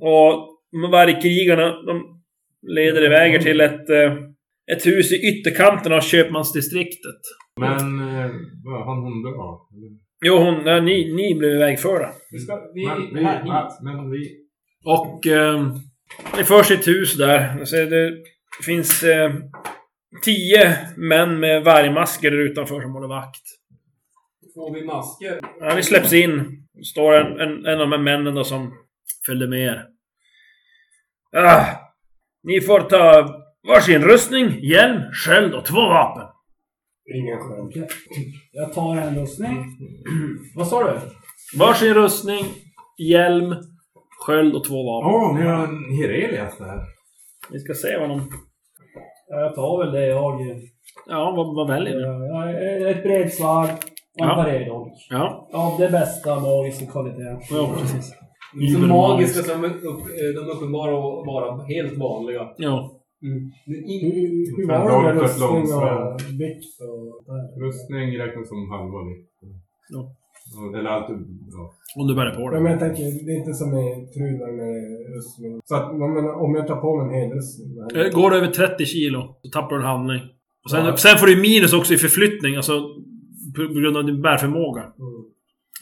[0.00, 0.56] Och
[0.92, 2.22] vargkrigarna, de
[2.62, 4.12] leder iväg till ett, eh,
[4.72, 7.20] ett hus i ytterkanten av köpmansdistriktet.
[7.60, 8.30] Men, eh,
[8.64, 9.68] vad han hon bra?
[10.24, 12.10] Jo, hon, ja, ni, ni blev ivägförda.
[12.30, 12.72] Vi ska...
[12.74, 12.86] Vi...
[12.86, 13.78] Men vi, här, hit.
[13.82, 14.36] men vi...
[14.84, 15.66] Och eh,
[16.36, 17.64] ni förs ett hus där.
[17.64, 18.12] Så det
[18.64, 19.32] finns eh,
[20.24, 23.42] tio män med vargmasker där utanför som håller vakt.
[24.56, 25.40] Får vi masker?
[25.60, 26.62] Ja, ni släpps in.
[26.84, 28.74] Står en, en, en av de här männen då som
[29.26, 29.86] följde med er.
[31.36, 31.64] Ah,
[32.42, 33.28] ni får ta
[33.68, 36.26] varsin rustning, hjälm, sköld och två vapen.
[37.14, 37.90] Ingen skämt.
[38.52, 39.64] Jag tar en rustning.
[40.56, 41.00] Vad sa du?
[41.58, 42.44] Varsin rustning,
[42.98, 43.54] hjälm,
[44.26, 45.14] sköld och två vapen.
[45.14, 46.80] Åh, ni har en Hirelias där.
[47.50, 48.30] Vi ska se vad de...
[49.28, 50.40] Ja, Jag tar väl det jag...
[51.06, 52.26] Ja, vad, vad väljer du?
[52.26, 52.50] Ja,
[52.90, 53.70] Ett bredsvärd
[54.22, 54.34] en Ja.
[54.34, 54.92] parerdolk.
[55.10, 57.38] Ja, Av det bästa magiska kvaliteten.
[57.50, 58.14] ja precis.
[58.74, 62.42] Så magiska som upp, eh, de uppenbara att vara helt vanliga.
[62.56, 62.92] Ja.
[63.20, 64.00] Men Hur, in,
[64.56, 67.62] hur Sen var det med och rustning och vikt och?
[67.64, 69.30] Rustning räknas som halva vikt.
[69.94, 70.02] Ja.
[70.54, 71.08] Ja, Eller allt,
[71.56, 71.72] ja.
[72.00, 72.60] Om du bär på Ja, det.
[72.60, 74.74] men jag tänker, det är inte som i Trudvang med
[75.16, 75.60] rustning.
[75.64, 77.68] Så att, menar, om jag tar på mig en hel rustning.
[77.96, 80.20] Eh, Går det över 30 kilo, så tappar du en handling.
[80.64, 82.72] Och sen, sen får du minus också i förflyttning, alltså
[83.56, 84.82] på, på grund av din bärförmåga.
[84.82, 84.92] Mm.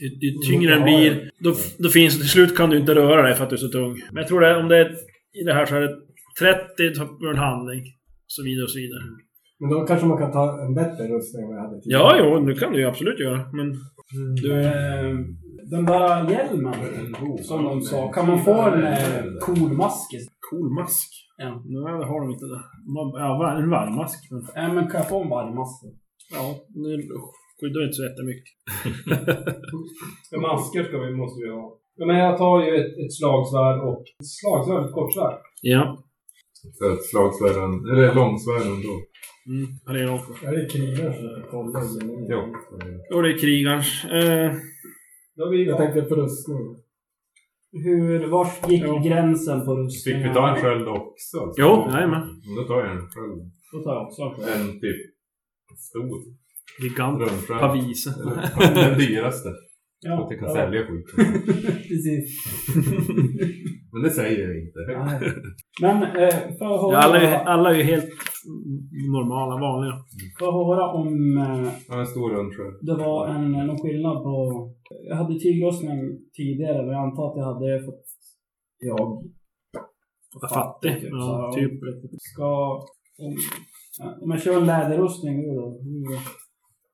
[0.01, 3.35] Ju, ju tyngre den blir, då, då finns till slut kan du inte röra dig
[3.35, 3.93] för att du är så tung.
[4.13, 4.91] Men jag tror det, om det är
[5.41, 5.95] i det här så är det
[6.39, 7.81] 30 tappar du en handling.
[8.27, 9.03] Och så vidare och så vidare.
[9.61, 12.03] Men då kanske man kan ta en bättre rustning än vad jag hade tidigare.
[12.03, 13.41] Ja, jo, det kan du ju absolut göra.
[13.53, 13.67] Men
[14.43, 14.53] du...
[14.61, 15.15] Eh,
[15.71, 16.75] Den där hjälmen
[17.43, 18.13] som de sa.
[18.13, 20.09] Kan man få en eh, cool mask?
[20.51, 21.09] Cool mask.
[21.37, 21.49] Ja.
[21.67, 22.63] Nej, det har de inte där.
[22.95, 24.19] Man- Ja, en vargmask.
[24.31, 25.85] Men, Ja, men kan jag få en vargmask?
[26.35, 26.95] ja, det
[27.65, 28.55] skyddar inte så jättemycket.
[30.31, 31.79] Ja, masker ska vi, måste vi ha.
[31.97, 34.03] Ja, men jag tar ju ett, ett slagsvärd och...
[34.03, 35.39] Ett slagsvärd, ett kortsvärd.
[35.63, 36.05] Ja.
[36.73, 37.57] Så ett slagsvärd,
[37.93, 38.95] eller långsvärd ändå.
[39.53, 40.33] Mm, han är också.
[40.43, 41.83] Ja, det är krigaren som kollar.
[42.29, 42.41] Ja.
[43.11, 44.05] Jo, det är krigarens.
[44.05, 44.53] Eh,
[45.37, 45.65] Då har vi...
[45.67, 46.77] Jag tänkte på rustning.
[47.85, 49.03] Hur, vart gick Ja.
[49.07, 50.29] gränsen på Fick rustningen?
[50.29, 51.53] vi ta en sköld också?
[51.59, 52.23] jo, jajamän.
[52.57, 53.43] Då tar jag en sköld.
[53.73, 54.61] Då tar jag också en sköld.
[54.71, 54.97] En typ
[55.79, 56.23] stor
[56.83, 57.21] Gigant.
[57.21, 57.61] rundsköld.
[57.61, 58.11] Pavise.
[58.75, 59.49] Den dyraste.
[60.07, 60.55] Ja, att jag kan ja.
[60.55, 61.07] sälja skit.
[61.89, 62.25] Precis.
[63.93, 64.79] Men det säger jag inte.
[65.05, 65.33] Nej.
[65.81, 68.11] Men eh, för att höra, Ja, alla, är, alla är ju helt
[69.13, 69.95] normala, vanliga.
[70.39, 72.77] för att höra om eh, Ja, en stor rundsköld.
[72.83, 74.35] det var en, någon skillnad på...
[75.09, 75.99] Jag hade tygrustning
[76.37, 78.05] tidigare men jag antar att jag hade fått...
[78.79, 79.23] Jag...
[80.41, 81.01] Var fattig.
[81.01, 81.81] Så, Ja, typ.
[82.33, 82.47] Ska...
[83.19, 83.37] Om,
[84.23, 85.81] om jag kör en läderrustning nu då?
[85.83, 86.19] Hur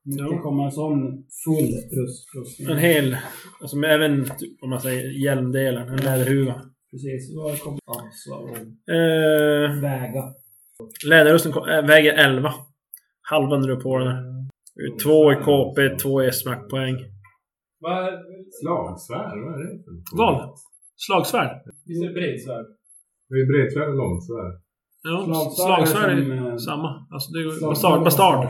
[0.03, 0.43] Ja.
[0.43, 1.01] kommer en sån
[1.45, 2.71] full rust, rustning?
[2.71, 3.17] En hel,
[3.61, 6.63] alltså med även typ, om man säger hjälmdelen, en läderhuva.
[6.91, 7.37] Precis.
[7.37, 8.31] Vad kommer alltså
[8.93, 10.25] Eh, väga?
[11.09, 12.53] läderrustning kom- äh, väger 11.
[13.31, 14.17] Halva när du är på den.
[15.05, 16.97] Två i KP, två i smackpoäng.
[17.81, 18.13] Vad är...
[18.63, 20.17] Slagsvärd, vad är det för?
[20.19, 20.55] Vad?
[20.97, 21.63] Slagsvärd?
[21.87, 22.67] Visst är det bredsvärd?
[23.29, 24.55] Det är bredsvärd och långsvärd.
[25.03, 27.07] Ja, Slagsvärd är eh, samma.
[27.11, 28.05] Alltså det är bastard.
[28.05, 28.47] bastard.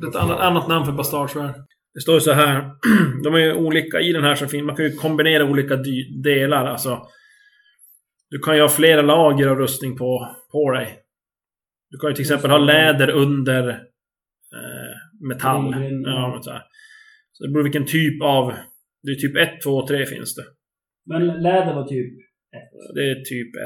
[0.00, 1.54] Det är ett annat, annat namn för bastardsvärd.
[1.94, 2.70] Det står ju så här.
[3.24, 4.64] De är ju olika i den här som fin.
[4.64, 5.76] Man kan ju kombinera olika
[6.22, 6.66] delar.
[6.66, 7.02] Alltså.
[8.30, 10.98] Du kan ju ha flera lager av rustning på, på dig.
[11.90, 15.72] Du kan ju till exempel ha läder under eh, metall.
[16.04, 16.62] Ja, men så, här.
[17.32, 18.52] så det beror vilken typ av...
[19.02, 20.44] Det är typ 1, 2 och 3 finns det.
[21.06, 22.12] Men läder var typ
[22.56, 22.94] ett.
[22.94, 23.62] Det är typ 1.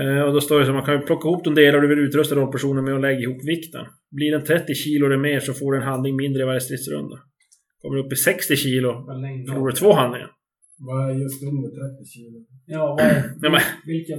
[0.00, 1.88] Eh, och då står det så att man kan ju plocka ihop de delar du
[1.88, 3.86] vill utrusta rollpersonen med och lägga ihop vikten.
[4.10, 7.16] Blir den 30 kilo eller mer så får du en handling mindre i varje stridsrunda.
[7.82, 8.92] Kommer du upp i 60 kilo
[9.48, 10.30] förlorar du två handlingar.
[10.78, 12.38] Vad är just under 30 kilo?
[12.66, 14.18] Ja, vad är, Nej, men, vilken?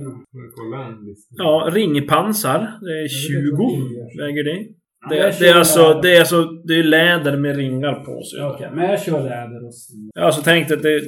[1.29, 2.59] Ja, ringpansar.
[2.81, 4.67] Det är 20 väger det.
[5.09, 6.01] Det, jag det, är alltså, läder.
[6.01, 8.39] det är alltså det är läder med ringar på sig.
[8.39, 10.09] Ja, Okej, men jag kör läderrustning.
[10.13, 11.01] Ja, så tänk dig att det,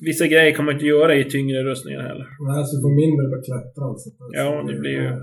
[0.00, 2.26] vissa grejer kan man inte göra i tyngre rustningar heller.
[2.46, 3.98] Men alltså får mindre på klättran.
[3.98, 5.16] Så att- Ja, det blir ju-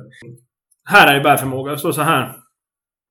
[0.89, 1.71] Här är ju bärförmåga.
[1.71, 2.35] Det står så här.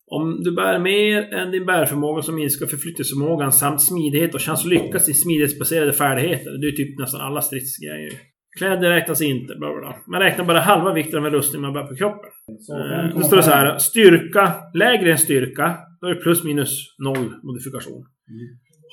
[0.06, 4.66] Om du bär mer än din bärförmåga så minskar förflyttningsförmågan samt smidighet och chans att
[4.70, 6.50] lyckas i smidighetsbaserade färdigheter.
[6.60, 8.12] Det är typ nästan alla stridsgrejer.
[8.58, 9.96] Kläder räknas inte, bla bla bla.
[10.06, 12.30] Man räknar bara halva vikten av en rustning man bär på kroppen.
[12.60, 13.78] Så Eh, Då står det så här.
[13.78, 18.04] Styrka, lägre än styrka, då är det plus minus noll modifikation.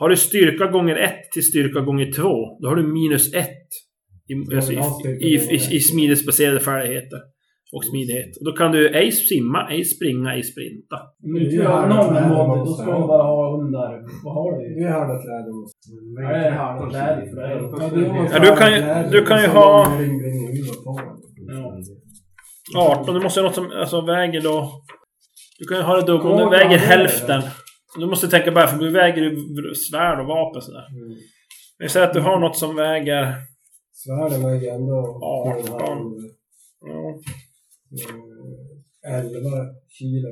[0.01, 3.67] Har du styrka gånger ett till styrka gånger två, då har du minus ett
[4.31, 4.75] i, alltså, i,
[5.29, 7.19] i, i, i smidighetsbaserade färdigheter.
[7.75, 8.31] Och smidighet.
[8.39, 10.97] Och då kan du ej simma, ej springa, ej sprinta.
[11.25, 13.87] Om du gör någon mod, då ska du bara ha under...
[14.23, 14.75] Vad har du?
[14.75, 15.77] Det är härdat läder måste.
[16.21, 17.51] Ja, det är härdat läder för dig.
[18.33, 20.99] Ja, du kan ju- du kan ju ha- lång ring- ring- ring på
[21.47, 21.85] den.
[22.75, 23.01] Ja.
[23.01, 23.15] 18.
[23.15, 24.71] Du måste ha något som alltså, väger då...
[25.59, 26.25] Du kan ju ha det dubbelt.
[26.25, 26.77] Om du du han väger?
[26.77, 27.41] hälften.
[27.99, 29.35] Du måste tänka bara för du väger ju
[29.75, 30.87] svärd och vapen sådär.
[30.91, 31.17] Mm.
[31.79, 33.35] Vi säger att du har något som väger...
[33.93, 35.17] Svärden väger ändå...
[35.21, 36.11] Ja, två och en halv,
[36.85, 37.19] Ja,
[39.07, 39.31] eh, 11
[39.89, 40.29] kilo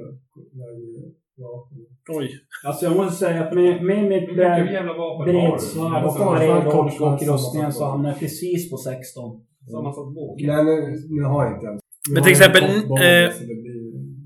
[0.60, 1.04] väger
[1.38, 1.78] vapen.
[2.10, 2.30] oj.
[2.66, 4.36] Alltså jag måste säga att med, med mitt du?
[4.36, 9.46] bredsvärd och bred rustningen så hamnar jag precis på 16.
[9.72, 10.42] Sammansatt båg?
[10.48, 11.82] Nej, nu, nu har jag inte ens.
[12.14, 13.32] Men till exempel, eh,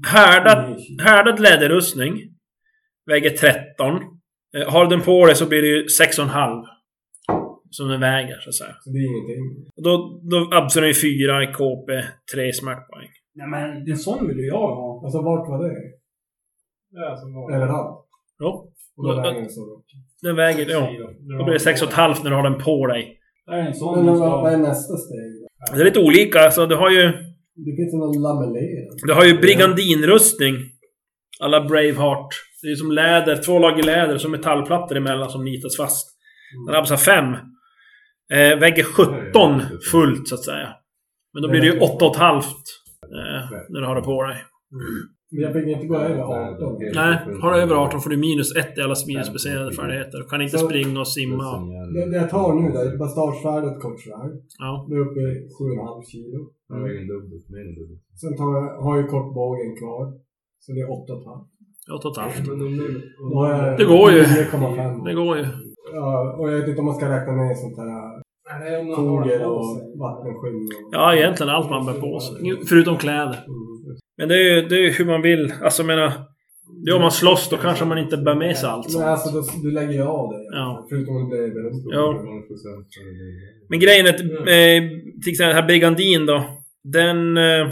[0.08, 1.04] Härdad, kilo.
[1.04, 2.14] härdad läderrustning
[3.12, 3.96] väger 13.
[4.58, 6.64] Eh, Har du den på dig så blir det ju 6,5.
[7.70, 8.76] Som den väger, så att säga.
[8.84, 9.66] Så det är ingenting.
[9.76, 11.90] Och då, då absorberar ju 4 i KP,
[12.34, 13.10] 3 smärtpoäng.
[13.36, 15.02] Nej men en sån vill ju jag ha.
[15.06, 15.76] Alltså vart var det?
[16.92, 17.56] Ja, som var.
[17.56, 18.06] Överallt?
[18.40, 18.72] Jo.
[18.98, 19.82] Och då väger den så.
[20.22, 20.82] Den väger, ja.
[21.38, 23.20] Då blir det 6,5 när du har den på dig.
[23.46, 25.32] Det är en sån Men vad, är nästa steg?
[25.42, 25.76] då?
[25.76, 26.40] Det är lite olika.
[26.40, 27.02] Alltså, du har ju...
[27.56, 28.98] Det finns någon lamellerad.
[29.08, 30.56] Du har ju brigandinrustning.
[31.40, 32.28] Alla Braveheart.
[32.64, 36.08] Det är ju som läder, två lager läder som metallplattor emellan som nitas fast.
[36.68, 37.26] Den absar 5.
[38.38, 40.70] Eh, väger 17 fullt så att säga.
[41.34, 42.44] Men då blir det ju 8,5 eh,
[43.70, 44.38] när du har det på dig.
[45.32, 46.78] Men jag fick inte gå över 18.
[47.02, 50.18] Nej, har du över 18 får du minus 1 i alla smidighetsbaserade färdigheter.
[50.22, 51.44] Du kan inte Så- springa och simma.
[51.96, 54.32] Det, det jag tar nu då, är bastardsvärd och ett kortsvärd.
[54.64, 54.72] Ja.
[54.90, 56.40] Det är uppe i 7,5 kilo.
[57.10, 57.46] Dubbelt.
[58.22, 60.04] Sen tar jag, har jag kortbågen kvar.
[60.64, 61.53] Så det är 8,5.
[61.92, 62.48] 8,5.
[62.48, 63.14] Men om du...
[63.32, 64.24] Då har jag Det går ju.
[64.24, 65.06] 9,5.
[65.06, 65.46] Det går ju.
[65.94, 68.24] Ja, och jag vet inte om man ska räkna med sånt här
[68.60, 70.90] Nej, om foger på och vattenskinn och...
[70.92, 72.36] Ja, egentligen allt man bär på sig.
[72.70, 73.40] Förutom kläder.
[73.48, 73.98] Mm.
[74.18, 75.54] Men det är ju det är hur man vill.
[75.62, 76.12] Alltså jag menar...
[76.86, 78.94] Det är om man slåss, då kanske man inte bär med sig allt.
[78.94, 80.58] Men alltså, du, du lägger ju av det.
[80.58, 80.86] Ja.
[80.90, 81.96] Förutom om det är beroende.
[81.96, 82.24] Ja.
[83.70, 84.90] Men grejen är att, eh,
[85.24, 86.44] till exempel den här brigandin då.
[86.84, 87.38] Den...
[87.38, 87.68] Eh,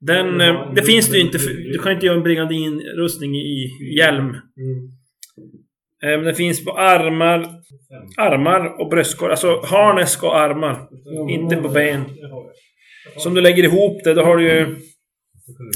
[0.00, 0.40] den...
[0.40, 1.38] Eh, det finns det ju inte...
[1.72, 4.28] Du kan inte göra en brigandinrustning i hjälm.
[4.28, 4.38] Mm.
[6.02, 7.46] Eh, men den finns på armar...
[8.16, 9.30] Armar och bröstkorg.
[9.30, 10.88] Alltså harnesk och armar.
[11.30, 12.04] Inte på ben.
[13.16, 14.76] Så om du lägger ihop det, då har du ju...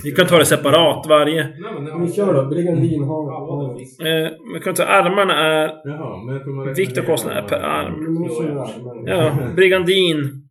[0.04, 1.42] Vi kan ta det separat, varje.
[1.42, 2.48] Det Vi kör då.
[2.48, 3.24] Brigandin har...
[4.06, 6.74] Eh, man kan ta armarna är...
[6.74, 8.26] Vikt och kostnad är per arm.
[9.06, 10.44] Ja, brigandin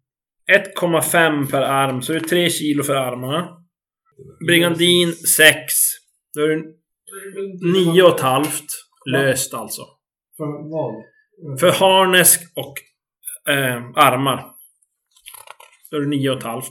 [0.81, 3.62] 1,5 per arm, så det är 3 kilo för armarna.
[4.47, 5.57] Brigandin 6.
[6.33, 6.63] Då är det
[7.65, 8.45] 9,5
[9.11, 9.81] löst alltså.
[10.37, 11.03] För vad?
[11.59, 12.73] För harnesk och
[13.53, 14.45] eh, armar.
[15.91, 16.63] Då är det 9,5.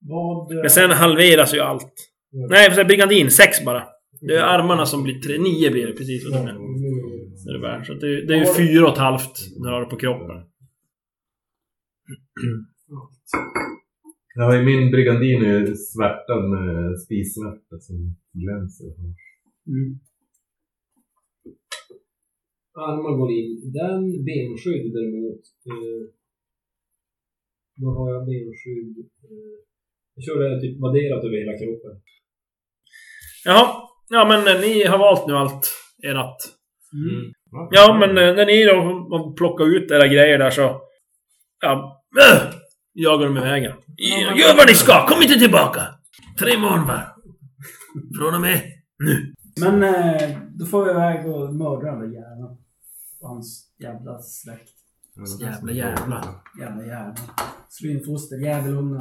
[0.00, 0.54] Vad...
[0.54, 1.94] Men sen halveras ju allt.
[2.50, 3.86] Nej, för brigandin 6 bara.
[4.20, 5.38] Det är armarna som blir 3.
[5.38, 6.60] 9 blir det precis vad du menar.
[7.44, 7.86] Det är det värd.
[7.86, 9.20] Så det, det är ju 4,5
[9.58, 10.36] när du har det på kroppen.
[12.88, 13.10] Ja,
[14.60, 17.96] i min brigandin är svärtad med spissvärta som
[18.42, 18.90] glänser.
[19.72, 19.90] Mm.
[22.88, 23.72] Armar går in.
[23.80, 25.42] Den benskydd däremot.
[25.68, 26.02] Eh,
[27.80, 28.96] då har jag benskydd.
[29.28, 29.56] Eh,
[30.14, 31.94] jag kör det typ vadderat över hela kroppen.
[33.44, 33.66] Jaha.
[34.08, 35.64] Ja men eh, ni har valt nu allt
[36.02, 36.40] ert.
[36.92, 37.32] Mm.
[37.70, 40.80] Ja men eh, när ni då har plockat ut era grejer där så...
[41.60, 42.02] Ja...
[42.20, 42.54] Äh,
[42.94, 43.76] jagar de iväg er.
[43.96, 45.06] Ja, Gör vad ni ska!
[45.06, 45.82] Kom inte tillbaka!
[46.38, 47.06] Tre månader.
[48.18, 48.62] Från och med
[48.98, 49.34] nu.
[49.60, 52.44] Men eh, då får vi iväg och mörda den där jäveln.
[53.20, 54.70] Och Hans jävla släkt.
[55.40, 56.24] Jävla jävla.
[56.60, 57.14] Jävla jävla.
[57.68, 59.00] Svinfoster, jävelungar.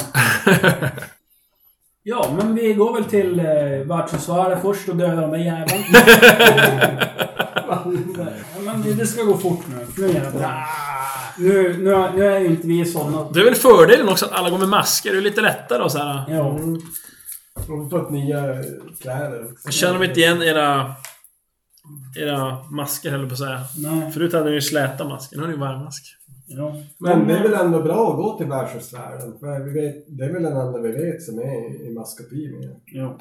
[2.03, 3.45] Ja, men vi går väl till eh,
[3.87, 5.83] världshusvärdet först och dödar de där jäveln.
[7.55, 7.83] ja,
[8.65, 9.87] men det ska gå fort nu.
[9.97, 10.63] Nu jävlar.
[11.39, 13.29] Nu, nu, är- nu är inte vi sådana.
[13.33, 15.11] Det är väl fördelen också att alla går med masker.
[15.11, 16.23] Det är lite lättare och så här.
[16.29, 16.57] Ja.
[17.67, 18.41] Vi har fått nya
[19.01, 19.55] kläder också.
[19.65, 20.93] Jag känner inte igen era...
[22.19, 23.59] Era masker höll på att säga.
[23.77, 24.11] Nej.
[24.11, 25.35] Förut hade ni ju släta masker.
[25.37, 26.03] Nu har ni ju varmmask.
[26.47, 26.75] Ja.
[26.97, 29.39] Men det är väl ändå bra att gå till världshusvärlden.
[29.39, 32.75] För vi vet, det är väl den enda vi vet som är i maskopi med.
[32.85, 33.17] ja.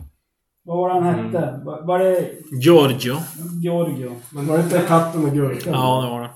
[0.64, 1.60] Vad var han hette?
[1.64, 2.30] Var, var det
[2.62, 3.16] Giorgio.
[3.62, 4.16] Giorgio?
[4.30, 5.72] Men var det inte katten och gurkan?
[5.72, 6.30] Ja, det var det.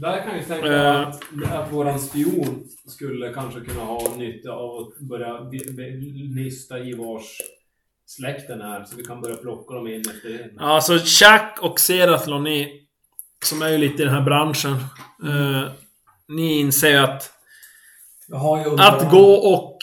[0.00, 1.08] Där kan jag tänka Eh.
[1.08, 5.40] att, att våran spion skulle kanske kunna ha nytta av att börja
[6.34, 7.40] nysta i vars
[8.06, 8.84] släkten är.
[8.84, 10.58] Så vi kan börja plocka dem en efter en.
[10.58, 12.86] Alltså Chuck och Seratlon, ni
[13.44, 14.72] som är ju lite i den här branschen.
[15.24, 15.70] eh,
[16.28, 17.32] ni inser ju att
[18.28, 19.78] ju att gå och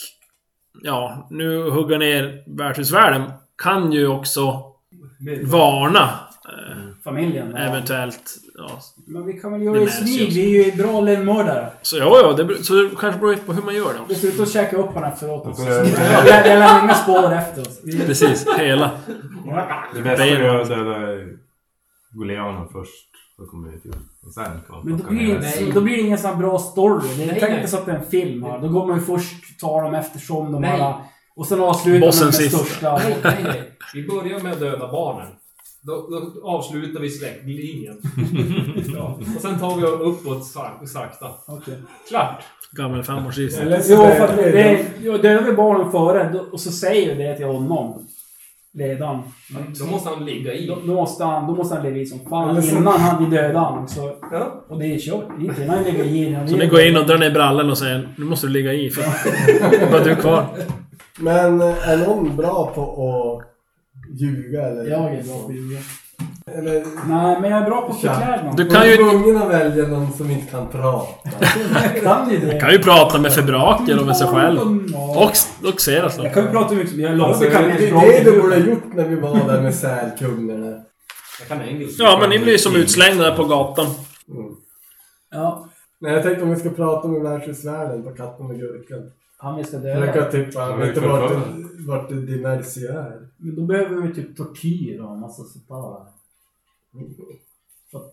[0.83, 4.63] ja, nu hugga ner värdshusvärlden kan ju också
[5.43, 6.19] varna
[7.09, 7.51] familjen.
[7.55, 7.57] Ja.
[7.59, 8.69] Eventuellt, ja.
[9.07, 10.21] Men vi kan väl göra det Det i smyg.
[10.27, 10.35] också.
[10.35, 11.69] Vi är ju bra lönnmördare.
[11.81, 14.15] Så ja, ja, det, så det kanske beror på hur man gör det Vi också.
[14.15, 15.45] ska ut och käka upp honom efteråt.
[15.47, 17.79] Och så- Jag jag- jag lämnar inga spår efter oss.
[17.83, 18.91] Vi- Precis, hela.
[19.95, 20.95] Det bästa är att döda
[22.11, 23.05] Golianen först.
[23.37, 23.91] Då kommer vi till.
[24.25, 24.51] Och sen
[24.83, 27.07] Men då blir, det, då blir det ingen sån här bra story.
[27.17, 27.57] Det är Nej, tänk nej.
[27.59, 28.59] inte så att det är en film här.
[28.59, 30.71] Då går man ju först ta dem eftersom de Nej.
[30.71, 31.01] alla...
[31.35, 32.57] Och sen avslutar man med sist.
[32.57, 32.97] största...
[32.97, 33.71] Nej, nej, nej.
[33.93, 35.27] Vi börjar med att döda barnen.
[35.85, 37.97] Då, då avslutar vi släktlinjen.
[38.95, 39.19] ja.
[39.35, 41.27] Och sen tar vi uppåt sak- sakta.
[41.47, 41.77] Okej.
[42.09, 42.43] Klart!
[42.71, 43.67] Gammal femårsgissning.
[43.89, 47.35] Jo, är för det, det- det, jo, vi barnen före och så säger vi det
[47.37, 48.07] till honom.
[48.73, 49.21] Ledaren.
[49.79, 50.67] Då måste han ligga i.
[50.67, 53.89] Då, då, måste han, då måste han leva i som fan innan han blir dödad.
[53.89, 54.65] Så, Ja.
[54.69, 55.25] och det är kört.
[55.41, 56.47] Inte innan han lägger i.
[56.49, 58.89] Så ni går in och drar ner brallan och säger nu måste du ligga i
[58.89, 59.03] för
[59.91, 60.45] bara du är kvar.
[61.19, 63.54] Men eh, är någon bra på att
[64.09, 64.91] ljuga eller?
[64.91, 65.79] Jag är bra på att ljuga.
[66.51, 66.85] Eller...
[67.07, 68.53] Nej, men jag är bra på att förkläda mig.
[68.57, 71.29] Du kan ju, tvungen att välja någon som inte kan prata.
[71.81, 72.59] Jag kan ju det.
[72.59, 74.59] kan ju prata med febraker och med sig själv.
[74.95, 75.31] Och,
[75.69, 76.23] och Seras då.
[76.23, 77.29] Jag kan ju prata mycket som jag lovar.
[77.29, 78.03] Alltså, det kan det språk.
[78.23, 80.83] du borde ha gjort när vi var där med sälkungarna.
[81.39, 82.03] Jag kan engelska.
[82.03, 83.85] Ja, men ni blir ju som utslängda där på gatan.
[83.85, 84.51] Mm.
[85.31, 85.69] Ja,
[86.01, 89.11] Nej, jag tänkte om vi ska prata med världshusvärlden på katten och gurkan.
[89.37, 90.31] Han vi ska döda.
[90.31, 91.31] typ, Ja, jag vi vet inte vart,
[91.87, 93.27] vart det Dimersi är.
[93.37, 96.15] Men då behöver vi typ tortyr och massa sånt där.
[97.91, 98.11] För att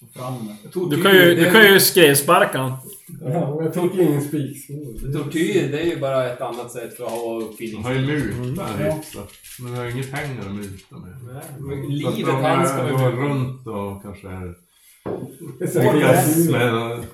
[0.00, 0.68] få fram det.
[0.68, 2.72] Tortyr, Du kan ju, du kan ju skrevsparka han.
[3.20, 5.12] Ja, jag ju ingen spikskor.
[5.12, 7.82] Tortyr, det är ju bara ett annat sätt för att ha De uppfinning.
[7.84, 8.92] har ju mutat Ja.
[8.94, 9.28] hyfsat.
[9.62, 11.16] Men de har ju inga pengar att muta med.
[11.34, 14.54] Nej, Så att Livet de hans ska vi går runt och kanske är...
[15.58, 17.04] Det är så Lyckas med...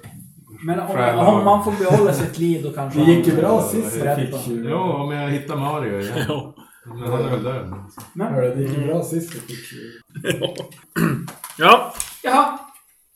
[0.64, 4.01] Men om, om man får behålla sitt liv då kanske Det gick ju bra sist
[4.01, 4.38] Berätta.
[4.38, 4.57] fick.
[4.64, 6.18] Jo, men jag hittar Mario igen.
[6.29, 6.55] Ja.
[6.87, 7.75] Men han är väl död.
[8.12, 9.90] Men, Hörru, det gick ju bra sist vi fick tjuv.
[11.59, 11.92] Ja.
[12.23, 12.59] jaha.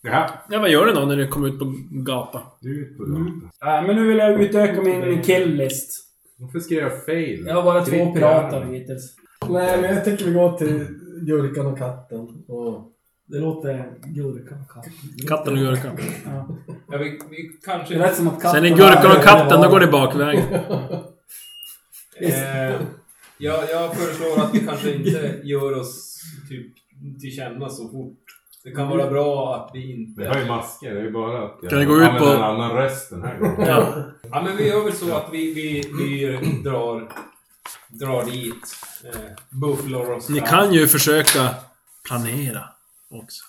[0.03, 2.43] Ja, ja, vad gör ni då när ni kommer ut på gatan?
[2.61, 3.51] du är ute på gatan.
[3.65, 5.91] Äh, men nu vill jag utöka min kill-list.
[6.39, 7.47] Varför skrev jag fel?
[7.47, 9.15] Jag har bara två pirater hittills.
[9.49, 10.87] Nej, men jag tycker vi går till
[11.27, 12.21] Gurkan och katten.
[12.49, 12.91] Och...
[13.27, 14.85] Det låter gurka katt.
[15.29, 15.99] Katten och gurkan.
[16.27, 16.49] Ja.
[16.91, 17.95] Ja, vi, vi kanske...
[17.95, 18.63] Det lät som att katten...
[18.63, 20.45] Sen är gurkan och katten, då går det bakvägen.
[22.21, 22.81] Eh,
[23.39, 26.73] jag, jag föreslår att vi kanske inte gör oss typ
[27.21, 28.19] till känna så fort.
[28.65, 30.53] Det kan vara bra att vi Vi har ju inte...
[30.55, 33.11] masker, det är ju bara att jag Kan vi gå ut på- en annan röst
[33.11, 33.67] den här gången.
[33.69, 34.05] Ja.
[34.31, 36.27] Ja, men vi gör väl så att vi, vi, vi
[36.65, 37.09] drar,
[37.89, 41.51] drar dit eh, bufflor och Ni kan ju försöka
[42.09, 42.61] planera
[43.19, 43.45] också.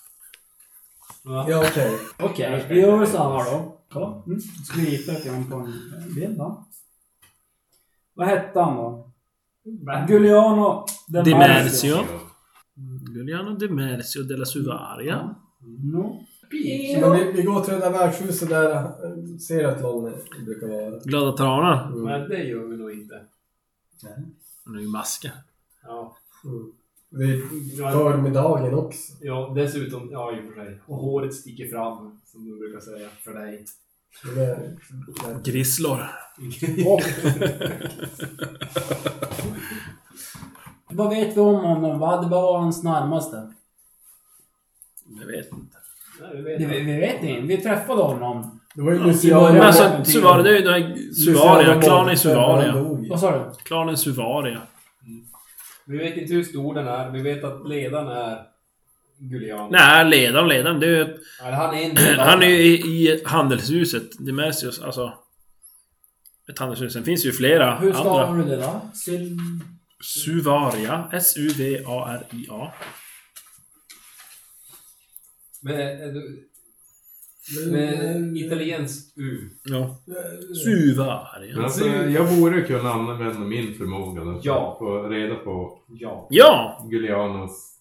[1.23, 1.45] Va?
[1.49, 1.99] Ja, okej.
[2.19, 3.81] Okej, vi gör så här då.
[3.89, 4.23] Kolla.
[4.25, 4.39] Mm.
[4.39, 6.67] Ska vi hitta lite på en bild då.
[8.13, 9.11] Vad hette han då?
[10.07, 11.97] Giuliano Dimerzio.
[13.13, 15.35] Giuliano Dimerzio della Suvaria.
[15.93, 16.25] No.
[17.01, 20.13] Men vi, vi går till det där värdshuset där eh, Seratlon
[20.45, 20.99] brukar vara.
[20.99, 21.87] Glada tranar.
[21.87, 22.03] Mm.
[22.03, 23.25] Men det gör vi nog inte.
[24.65, 25.31] Han är ju masker.
[25.83, 26.17] Ja.
[26.43, 26.71] Mm.
[27.17, 27.41] Vi
[27.77, 29.13] tar med dagen också.
[29.21, 30.79] ja, dessutom, ja i och för sig.
[30.85, 33.65] Och håret sticker fram, som du brukar säga, för dig.
[34.35, 35.99] Det är- Grisslor.
[36.87, 37.01] Och,
[40.95, 41.99] vad vet vi om honom?
[41.99, 43.53] Vad var hans närmaste?
[45.19, 45.77] Jag vet inte.
[46.21, 47.41] Nej, vi vet vi, vi vet inte.
[47.47, 48.59] Vi träffade honom.
[48.75, 48.97] Det var ju
[49.29, 50.03] ja, alltså.
[50.05, 51.81] Suvaria, det är ju Suvaria.
[51.81, 52.75] Klanen Suvaria.
[53.09, 53.43] Vad sa du?
[53.63, 54.61] Klanen Suvaria.
[55.87, 57.09] Vi vet inte hur stor den är.
[57.11, 58.43] Vi vet att ledaren är
[59.19, 59.71] Gulian.
[59.71, 60.79] Nej, ledaren, ledaren.
[60.79, 61.17] Det är ju...
[61.39, 64.25] Han är Han är ju i, i handelshuset.
[64.25, 65.13] Dimersios, alltså...
[66.49, 66.93] Ett handelshus.
[66.93, 68.43] Sen finns ju flera Hur stavar andra.
[68.43, 68.81] du det då?
[69.03, 69.37] Sil...
[70.03, 71.09] Suvaria.
[71.13, 72.71] S-U-V-A-R-I-A.
[75.61, 76.49] Med, är du-
[77.71, 79.49] med italienskt U.
[79.63, 79.97] Ja.
[80.63, 81.55] Suvaria.
[81.55, 84.75] Men alltså, jag borde kunna använda min förmåga att Ja.
[84.79, 86.27] få reda på Ja.
[86.29, 86.85] Ja!
[86.89, 87.71] Gulianos...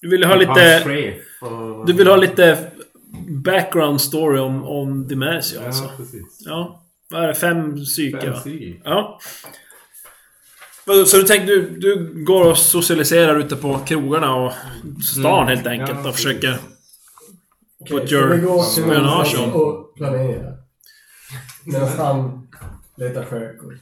[0.00, 0.80] Du vill ha Hans lite...
[0.84, 1.86] chef och...
[1.86, 2.58] Du vill ha lite
[3.28, 5.90] background story om, om Dimersio Ja, alltså.
[5.96, 6.42] precis.
[6.44, 6.82] Ja.
[7.10, 7.34] Vad är det?
[7.34, 8.32] Fem psyke va?
[8.34, 8.74] Fancy.
[8.84, 9.18] Ja.
[10.86, 14.52] Vadå, Så du tänkte du, du går och socialiserar ute på krogarna och
[15.12, 15.48] stan Mm.
[15.56, 16.24] helt enkelt Ja, och precis.
[16.26, 16.58] försöker...
[17.88, 19.52] Put så your vi går till spionage on.
[19.52, 20.56] och planerar.
[21.64, 22.48] Medan han
[22.96, 23.74] letar sjökort.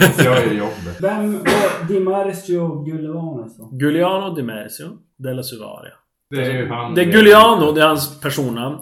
[0.18, 1.00] Jag gör jobbet.
[1.00, 3.70] Vem var Dimarzio Giuliano då?
[3.72, 5.92] Giuliano Dimersio della Suvaria.
[6.30, 6.94] Det är ju han...
[6.94, 8.78] Det är Giuliano, det är hans personnamn.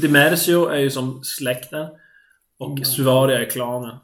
[0.00, 1.86] Dimersio är ju som släkten.
[2.58, 3.96] Och Suvaria är klanen.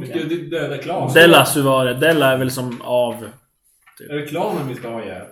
[0.00, 1.14] Vi ska ju döda klanen.
[1.14, 1.94] Della Suvaria.
[1.94, 3.14] Della är väl som av...
[4.10, 5.26] Är det klanen vi ska ha ihjäl?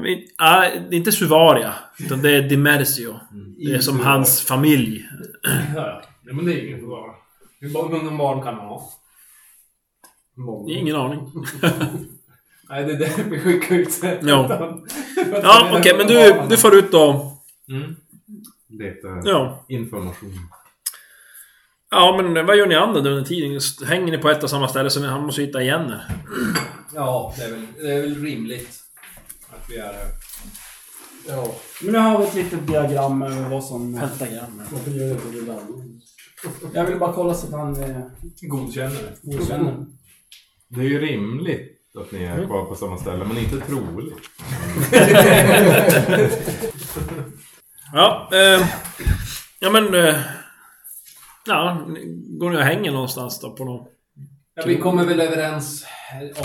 [0.00, 3.20] Men, ah, det är inte Suvaria, utan det är Dimersio.
[3.56, 5.08] Det är som hans familj.
[5.42, 6.02] Ja, ja.
[6.32, 7.12] Men det är ingen fara.
[7.60, 8.90] Hur många barn kan han ha?
[10.36, 10.72] Många.
[10.72, 11.20] Ingen aning.
[12.68, 14.78] Nej, det är därför vi skickar ut så Ja.
[15.42, 17.32] Ja, okej, men du, du får ut då...
[17.68, 17.96] Mm.
[18.68, 19.64] Leta Ja.
[19.68, 20.32] information.
[21.90, 23.60] Ja, men vad gör ni andra under tiden?
[23.88, 26.04] Hänger ni på ett och samma ställe så han måste hitta igen er?
[26.94, 28.81] Ja, det är, väl, det är väl rimligt
[29.72, 30.06] vi är här.
[31.28, 34.00] Ja, Men nu har vi ett litet diagram över vad som...
[34.00, 34.62] Pentagram.
[34.72, 35.60] varför gör det inte det där?
[36.74, 38.00] Jag vill bara kolla så att han eh,
[38.42, 39.36] Godkänner det.
[39.36, 39.86] godkänner.
[40.68, 44.14] Det är ju rimligt att ni är kvar på samma ställe, men inte troligt.
[47.94, 48.66] Ja, eh,
[49.60, 49.94] ja men...
[49.94, 50.16] Eh,
[51.46, 51.86] ja,
[52.38, 53.86] går ni och hänger någonstans då på någon...
[54.54, 55.84] Ja, vi kommer väl överens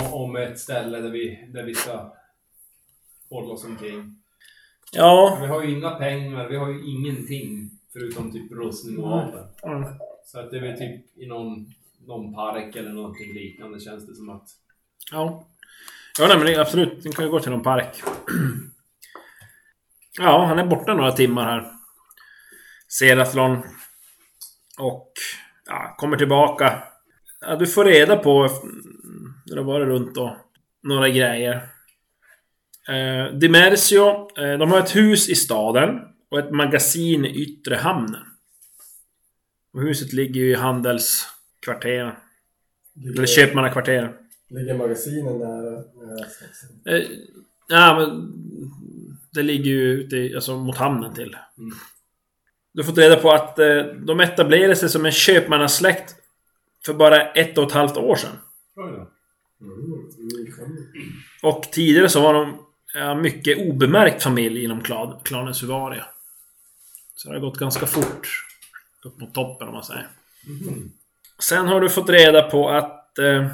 [0.00, 2.12] om, om ett ställe där vi, där vi ska
[3.30, 4.22] hålla oss omkring.
[4.92, 9.44] Ja, Vi har ju inga pengar, vi har ju ingenting förutom typ rustning och vapen.
[9.62, 9.84] Mm.
[10.24, 11.66] Så att det är väl typ i någon,
[12.06, 14.48] någon park eller någonting liknande känns det som att...
[15.12, 15.48] Ja.
[16.18, 17.04] Ja, nej, men det, absolut.
[17.04, 18.02] Ni kan ju gå till någon park.
[20.20, 21.72] Ja, han är borta några timmar här.
[22.98, 23.62] Seratlon.
[24.78, 25.12] Och
[25.66, 26.82] ja, kommer tillbaka.
[27.40, 28.48] Ja, du får reda på...
[29.46, 30.36] Det har varit runt då.
[30.82, 31.68] Några grejer.
[32.88, 34.28] Eh, Dimersio.
[34.38, 36.00] Eh, de har ett hus i staden.
[36.30, 38.22] Och ett magasin i yttre hamnen.
[39.72, 42.12] Och huset ligger ju i handelskvarteren.
[43.16, 44.12] Eller köpmannakvarteren.
[44.48, 45.82] ligger magasinen nära?
[46.22, 46.68] Sachsen?
[46.86, 47.02] Eh,
[47.68, 48.32] ja, men...
[49.32, 51.36] Det ligger ju ute i, alltså, mot hamnen till.
[51.58, 51.76] Mm.
[52.72, 56.14] Du fått reda på att eh, de etablerade sig som en köpmannasläkt
[56.86, 58.36] för bara ett och ett halvt år sedan.
[59.60, 60.84] Mm, nykomling.
[61.42, 62.67] Och tidigare så var de
[63.14, 66.04] mycket obemärkt familj inom klan, klanen Suvaria.
[67.14, 68.28] Så det har gått ganska fort
[69.04, 70.08] upp mot toppen om man säger.
[71.38, 73.18] Sen har du fått reda på att...
[73.18, 73.46] Eh,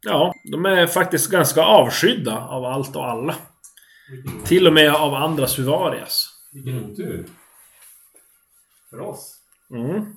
[0.00, 3.34] ja, de är faktiskt ganska avskydda av allt och alla.
[4.10, 6.28] Vilken, Till och med av andra Suvarias.
[6.52, 7.26] vilken otur.
[8.90, 9.36] För oss.
[9.70, 10.16] Mm.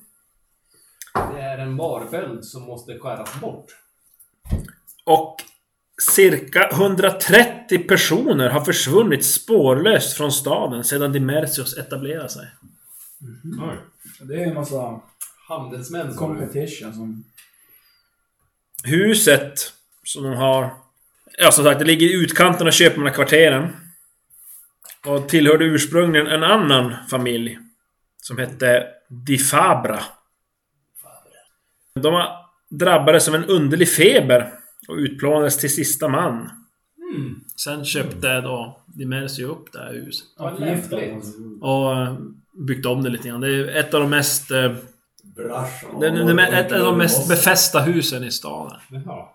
[1.13, 3.65] Det är en barböld som måste skäras bort.
[5.03, 5.35] Och
[5.99, 12.47] cirka 130 personer har försvunnit spårlöst från staden sedan Dimersios etablerade sig.
[13.43, 13.77] Oj.
[14.19, 15.01] Det är en massa
[15.47, 16.13] Handelsmän du.
[16.13, 17.23] competition som...
[18.83, 19.73] Huset
[20.03, 20.73] som de har...
[21.37, 23.75] Ja, som sagt, det ligger i utkanten av köpmannakvarteren.
[25.05, 27.59] Och tillhörde ursprungligen en annan familj.
[28.21, 30.03] Som hette Di Fabra.
[31.95, 32.23] De
[32.69, 34.58] drabbades av en underlig feber
[34.89, 36.49] och utplånades till sista man.
[37.15, 37.39] Mm.
[37.55, 40.27] Sen köpte då Dimersio upp det här huset.
[40.37, 41.25] Vad lämpligt.
[41.61, 42.15] Och eh,
[42.67, 43.41] byggt om det lite grann.
[43.41, 44.51] Det är ett av de mest...
[44.51, 44.71] eh,
[45.35, 45.83] Brasch.
[45.99, 48.79] Det, det, det, ett av de mest befästa husen i staden.
[48.89, 49.25] Jaha.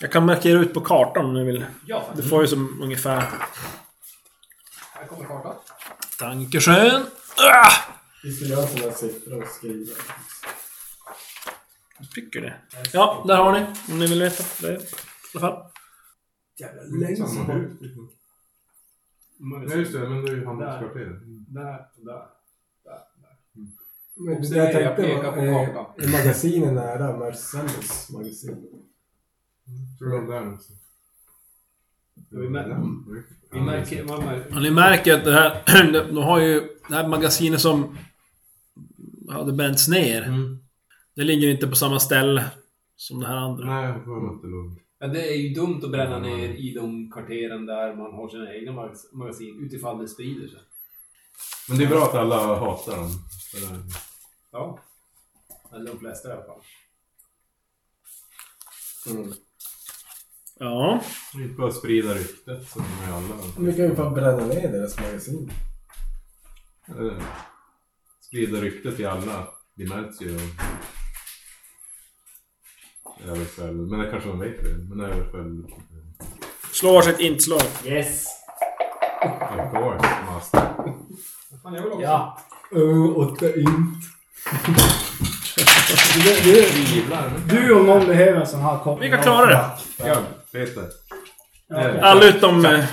[0.00, 1.64] Jag kan markera ut på kartan om ni vill.
[1.86, 3.20] Ja, Du får ju som ungefär...
[4.94, 5.54] här kommer kartan.
[6.20, 7.02] Dankeschön!
[7.36, 7.72] Ah!
[8.22, 9.92] Vi ska göra sådana siffror och skriva.
[12.02, 12.54] Jag tycker det.
[12.92, 13.66] Ja, där har ni.
[13.92, 14.44] Om ni vill veta.
[14.60, 14.78] Det är, I
[15.34, 15.70] alla fall.
[16.58, 17.72] Jävla länge Samma hus.
[19.68, 20.08] Ja, just det.
[20.08, 21.16] Men det är ju handelskvarteret.
[21.48, 22.22] Där och där.
[24.16, 25.86] Men Och det jag tänkte pekar på var, kartan.
[25.98, 28.66] eh, är magasinen nära Marcellus magasin?
[29.98, 30.72] Tror jag där också.
[32.30, 33.22] Vi mär-
[33.52, 34.04] Vi märker...
[34.04, 35.62] Man märker Och ni märker att det här...
[36.12, 36.60] De har ju...
[36.88, 37.98] Det här magasinet som...
[39.30, 40.22] Hade bänts ner.
[40.22, 40.58] Mm.
[41.14, 42.50] Det ligger inte på samma ställe
[42.96, 43.66] som det här andra.
[43.66, 44.78] Nej, jag får inte lugnt.
[44.98, 48.54] Ja, det är ju dumt att bränna ner i de kvarteren där man har sina
[48.54, 50.60] egna magas- magasin utifall det sprider sig.
[51.68, 53.10] Men det är bra att alla hatar dem.
[54.52, 54.78] Ja.
[55.74, 56.60] Eller de flesta i alla fall.
[59.10, 59.32] Mm.
[60.58, 61.00] Ja.
[61.34, 63.34] Inte bara sprida ryktet som med alla.
[63.58, 65.52] Vi kan ju fan bränna ner deras magasin.
[66.88, 67.22] Eh,
[68.20, 69.48] Sprida ryktet till alla.
[69.74, 70.38] Det märks ju.
[73.26, 73.72] I alla fall.
[73.74, 74.70] Men det kanske de vet det.
[74.94, 75.64] Men i alla fall.
[76.72, 77.60] Slå varsitt intslag.
[77.84, 78.26] Yes!
[79.24, 80.60] Of course, master.
[81.62, 82.02] Fan, jag vill också.
[82.02, 82.38] Ja!
[82.76, 84.04] Uh, åtta int.
[86.24, 89.02] Du, du, du om någon behöver en sån här kopp.
[89.02, 89.70] Vilka klarar det?
[90.08, 90.16] Ja,
[90.52, 90.84] Peter.
[91.68, 92.00] Ja.
[92.00, 92.64] Alla utom...
[92.64, 92.84] Eh.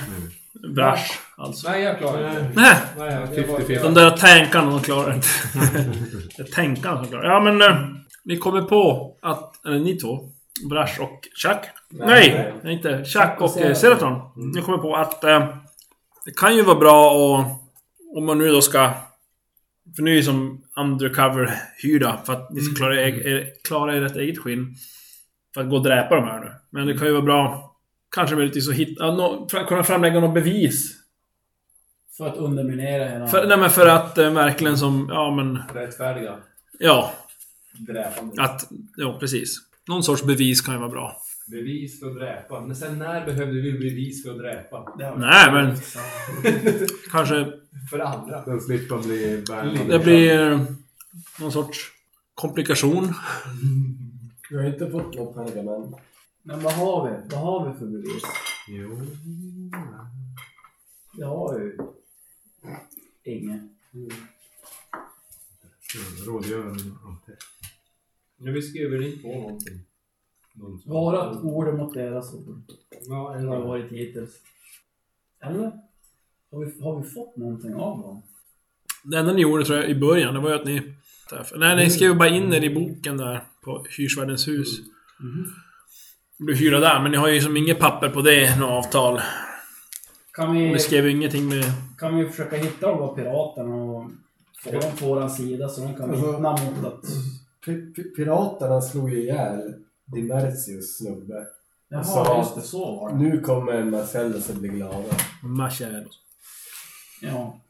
[0.74, 1.70] Brash, alltså.
[1.70, 2.50] Nej, jag klarar det.
[2.54, 2.76] Nej!
[2.98, 3.82] Nej, jag- jag 50-50.
[3.82, 5.28] De där tankarna, de klarar inte.
[6.36, 7.62] det är tankarna som klarar Ja, men...
[7.62, 7.78] Eh,
[8.24, 9.49] ni kommer på att...
[9.66, 10.28] Eller ni två.
[10.70, 11.58] Brash och Chuck.
[11.90, 13.04] Nej, nej, inte.
[13.04, 14.20] Chuck och eh, Seraton.
[14.54, 15.48] Jag kommer på att eh,
[16.24, 17.46] det kan ju vara bra att...
[18.16, 18.90] Om man nu då ska...
[19.96, 24.16] För nu är ju som undercover-hyrda för att ni ska klara, er, er, klara ert
[24.16, 24.74] eget skinn.
[25.54, 26.52] För att gå och dräpa de här nu.
[26.70, 27.66] Men det kan ju vara bra...
[28.14, 29.10] Kanske möjligtvis att hitta...
[29.14, 30.92] nå- För att kunna framlägga något bevis.
[32.16, 33.26] För att underminera hela...
[33.26, 35.08] För, nej men för att eh, verkligen som...
[35.12, 35.62] Ja men...
[35.74, 36.36] Rättfärdiga.
[36.78, 37.12] Ja.
[37.78, 38.42] Dräpande.
[38.42, 38.68] Att...
[38.96, 39.56] Ja, precis.
[39.88, 41.16] Någon sorts bevis kan ju vara bra.
[41.50, 42.60] Bevis för att dräpa.
[42.66, 44.94] Men sen när behövde vi bevis för att dräpa?
[45.18, 45.76] Nej, men-
[47.10, 47.52] Kanske...
[47.90, 48.44] För andra.
[48.44, 49.44] Den slipper bli.
[49.88, 50.66] Det blir...
[51.40, 51.78] Någon sorts
[52.34, 53.14] komplikation.
[54.50, 55.96] Vi har inte fått något pergament.
[56.42, 57.16] Men vad har vi?
[57.34, 58.22] Vad har vi för bevis?
[58.68, 59.00] Jo.
[61.16, 61.78] Vi har ju...
[63.24, 63.62] Inget.
[66.26, 67.36] Rådgörande anteckning.
[68.40, 69.80] Nu vi skriver inte på någonting.
[70.54, 72.62] Någon som- Vårat ord mot deras ord.
[73.08, 74.30] Ja, Det har eller varit hittills.
[75.44, 75.72] Eller?
[76.50, 78.22] Har vi, har vi fått någonting av dem?
[79.04, 80.82] Det enda ni gjorde tror jag i början, det var ju att ni...
[81.56, 84.68] Nej, ni skrev bara in er i boken där på Hyrsvärdens hus.
[86.38, 89.20] Du hyra där, men ni har ju som inget papper på det, något avtal.
[90.32, 91.64] Kan vi, Ni skrev ju ingenting med...
[91.98, 94.10] kan vi försöka hitta de där piraterna och
[94.64, 97.04] få dem på våran sida så de kan Alltså- vittna mot att...
[97.66, 101.46] Pi- pi- Piraterna slog ju ihjäl Dimertius snubbe.
[101.88, 102.62] Jaha, Så- just det.
[102.62, 103.18] Så var det.
[103.18, 105.14] Nu kommer Marcellus att bli glada.
[105.42, 106.08] Marcello.
[107.22, 107.60] Ja.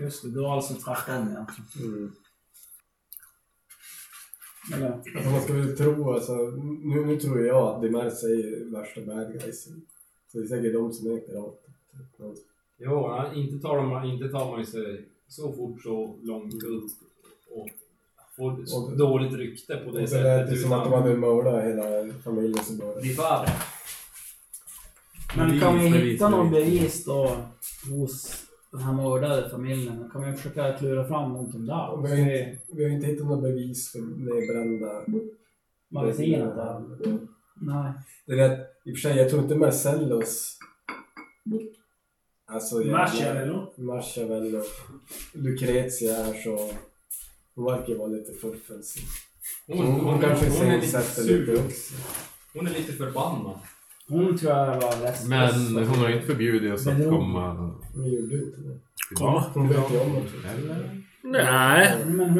[0.00, 1.94] Just det, det var alltså tvärtom egentligen.
[1.94, 2.12] Mm.
[4.74, 4.92] Eller?
[4.92, 6.32] Alltså man ska väl tro, alltså,
[6.84, 9.82] nu, nu tror jag att Dimertius är värsta bad guysen.
[10.32, 11.70] Så det är säkert de som är pirater.
[12.78, 16.92] Jo, ja, inte tar, de, inte tar man sig så fort så långt ut
[17.50, 17.68] och
[18.36, 20.50] får Och- dåligt rykte på det Och så lät sättet.
[20.50, 23.00] det som att de hade mördat hela familjen som började.
[23.00, 23.16] Di.
[25.36, 27.04] Men kan vi hitta bevis, någon bevis.
[27.04, 27.36] då
[27.90, 30.10] hos den här mördade familjen?
[30.12, 31.88] Kan vi försöka klura fram någonting där?
[31.88, 35.04] Och Vi har, inte, vi har inte hittat något bevis för nedbrända
[35.88, 36.82] Magasinet där?
[37.60, 37.92] Nej.
[38.26, 40.58] Det är rätt, i och för sig, jag tror inte Marcellus...
[42.48, 42.76] Alltså?
[43.76, 44.64] Machiavelli och
[45.32, 46.70] Lucrezia är så...
[47.56, 48.96] Hon verkar vara lite fuffens.
[49.66, 51.64] Hon, Hon, hon, kanske hon, är lite sur.
[51.66, 51.94] också.
[52.54, 53.58] Hon är lite förbannad.
[54.08, 55.28] Hon tror jag var läst.
[55.28, 57.54] Men hon har inte förbjudit oss att Men komma
[57.94, 58.78] Hon gjorde ju inte det.
[59.14, 59.44] Komma.
[59.54, 60.48] Hon vet ju om det.
[60.48, 61.02] Eller?
[61.22, 62.04] Nej.
[62.06, 62.34] Men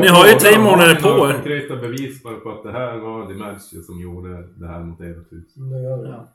[0.00, 1.32] Ni har ju tre månader på er.
[1.32, 5.32] konkreta bevis bara på att det här var Dimercio som gjorde det här mot ert
[5.32, 5.54] hus.
[5.54, 6.08] Det.
[6.08, 6.32] Ja.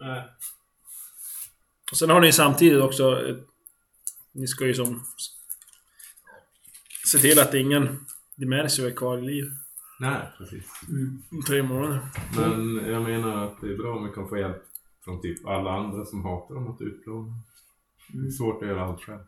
[0.00, 0.22] Nej.
[1.90, 3.18] Och sen har ni samtidigt också...
[4.32, 5.04] Ni ska ju som...
[7.12, 8.06] Se till att ingen
[8.36, 9.44] Dimersio är kvar i liv.
[10.00, 10.64] Nej, precis.
[11.30, 12.00] Om tre månader.
[12.36, 14.62] Men jag menar att det är bra om vi kan få hjälp
[15.04, 17.34] från typ alla andra som hatar dem att utplåna.
[18.08, 19.20] Det är svårt att göra allt själv.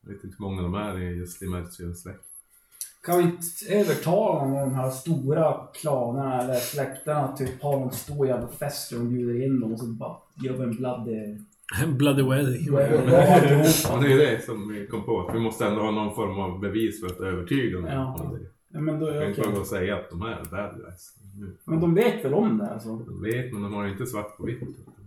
[0.00, 2.24] Jag vet inte hur många de är i just Dimercios släkt.
[3.02, 7.92] Kan vi inte övertala någon av de här stora klanerna eller släkterna typ ha någon
[7.92, 11.38] stor jävla fest och de bjuder in dem och så bara gör vi en bloody...
[11.98, 12.66] Bloody wedding.
[12.72, 15.20] Ja, det är det som vi kom på.
[15.20, 18.18] Att vi måste ändå ha någon form av bevis för att övertyga dem Ja.
[18.20, 18.40] om det.
[18.72, 21.14] Ja, men då Jag kan inte bara säga att de är bad guys.
[21.64, 22.88] Men de vet väl om det alltså?
[22.96, 24.60] De vet, men de har inte svart på vitt.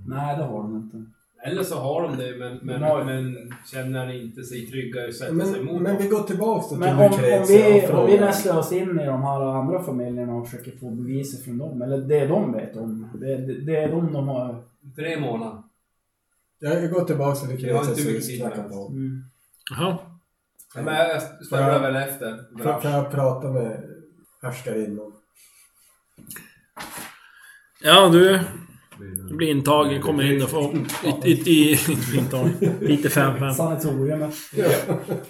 [0.07, 1.03] Nej, det har de inte.
[1.45, 3.35] Eller så har de det, men, men, har- men
[3.73, 6.75] känner inte sig trygga i att sätta sig Men, emot men vi går tillbaks då
[6.75, 7.11] till Men om, om,
[7.47, 11.43] vi, om vi nästlar oss in i de här andra familjerna och försöker få beviser
[11.43, 14.55] från dem, eller det de vet om, det, det, det är de de har...
[14.95, 15.57] Tre månader.
[16.65, 18.87] Jag går tillbaks till Jag har inte mycket tid på.
[18.91, 19.23] Mm.
[19.71, 19.97] Jaha.
[20.75, 22.37] Men jag stövlar väl efter.
[22.63, 23.83] Får får jag prata med
[24.41, 25.13] härskarinnan?
[27.81, 28.39] Ja, du...
[29.31, 30.75] Blir intagen, kommer in och får...
[31.23, 31.31] I...
[31.31, 31.77] i, i
[32.17, 32.53] intagen.
[32.81, 33.53] Lite 5-5.
[33.53, 34.35] Sanatoriumet.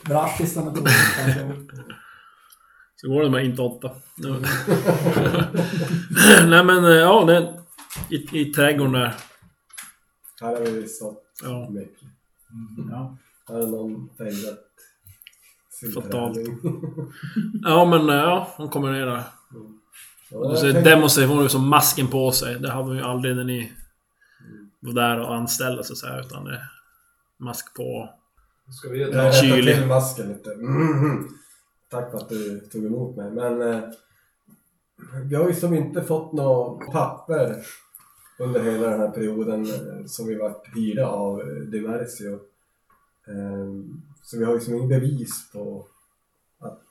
[0.02, 1.68] Brattis sanatorium.
[2.96, 3.92] Så går det med inte 8.
[6.48, 7.54] Nej men, eh, ja, det...
[8.10, 9.14] I, I trädgården där.
[10.44, 11.70] Här har vi stått Ja.
[11.70, 12.08] mycket.
[12.92, 13.18] Ja.
[13.48, 14.60] Här har någon fejdat
[15.70, 16.38] sin Fatalt.
[17.64, 19.24] Ja men, eh, ja, hon kommer ner där.
[20.32, 22.60] Ja, jag så tänkte- demonstrerar hon ju som masken på sig.
[22.60, 23.72] Det hade hon ju aldrig när ni
[24.80, 26.20] var där och anställda så att säga.
[26.20, 26.70] Utan det är
[27.40, 28.10] mask på.
[28.80, 29.76] Ska vi rättar Kylig.
[29.78, 30.56] till masken lite.
[30.56, 31.28] Mhm.
[31.90, 33.32] Tack för att du tog emot mig.
[33.32, 33.84] Men eh,
[35.30, 37.56] vi har ju som inte fått något papper
[38.38, 42.34] under hela den här perioden eh, som vi varit hyrda av eh, Dimercio.
[43.28, 43.68] Eh,
[44.22, 45.88] så vi har ju som inget bevis på
[46.60, 46.82] att,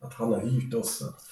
[0.00, 1.22] att han har hyrt oss att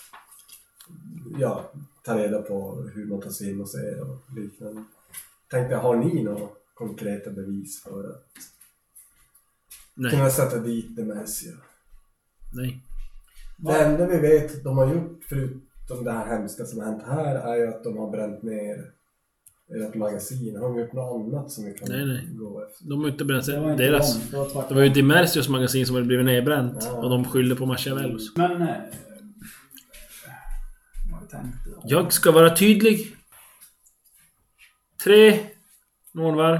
[1.38, 1.70] ja,
[2.04, 4.84] ta reda på hur man tar sig in och ser och liknande.
[5.50, 8.26] Tänkte, har ni några konkreta bevis för att
[9.94, 10.10] Nej.
[10.10, 11.56] kunna sätta dit Dementia?
[12.52, 12.80] Nej.
[13.56, 15.24] Det enda vi vet de har gjort
[15.90, 18.76] förutom det här hemska som har hänt här är ju att de har bränt ner
[19.88, 20.56] ert magasin.
[20.56, 22.28] Har de gjort något annat som vi kan Nej, nej.
[22.32, 22.88] gå efter?
[22.88, 23.72] De har inte bränt Det var sig.
[23.72, 24.14] inte Deras.
[24.30, 24.68] dem, det var.
[24.68, 26.76] Det ju Dimersios magasin som hade blivit nedbränt.
[26.80, 26.92] Ja.
[26.92, 28.36] Och de skyllde på Machiavellos.
[28.36, 28.62] Men...
[28.62, 28.68] Eh,
[31.12, 31.80] vad jag tänkte då?
[31.84, 33.16] Jag ska vara tydlig.
[35.04, 35.38] Tre
[36.12, 36.58] månvarv.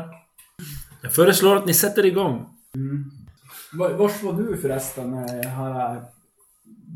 [1.02, 2.46] Jag föreslår att ni sätter igång.
[3.72, 6.02] Var- Vars var du förresten när den här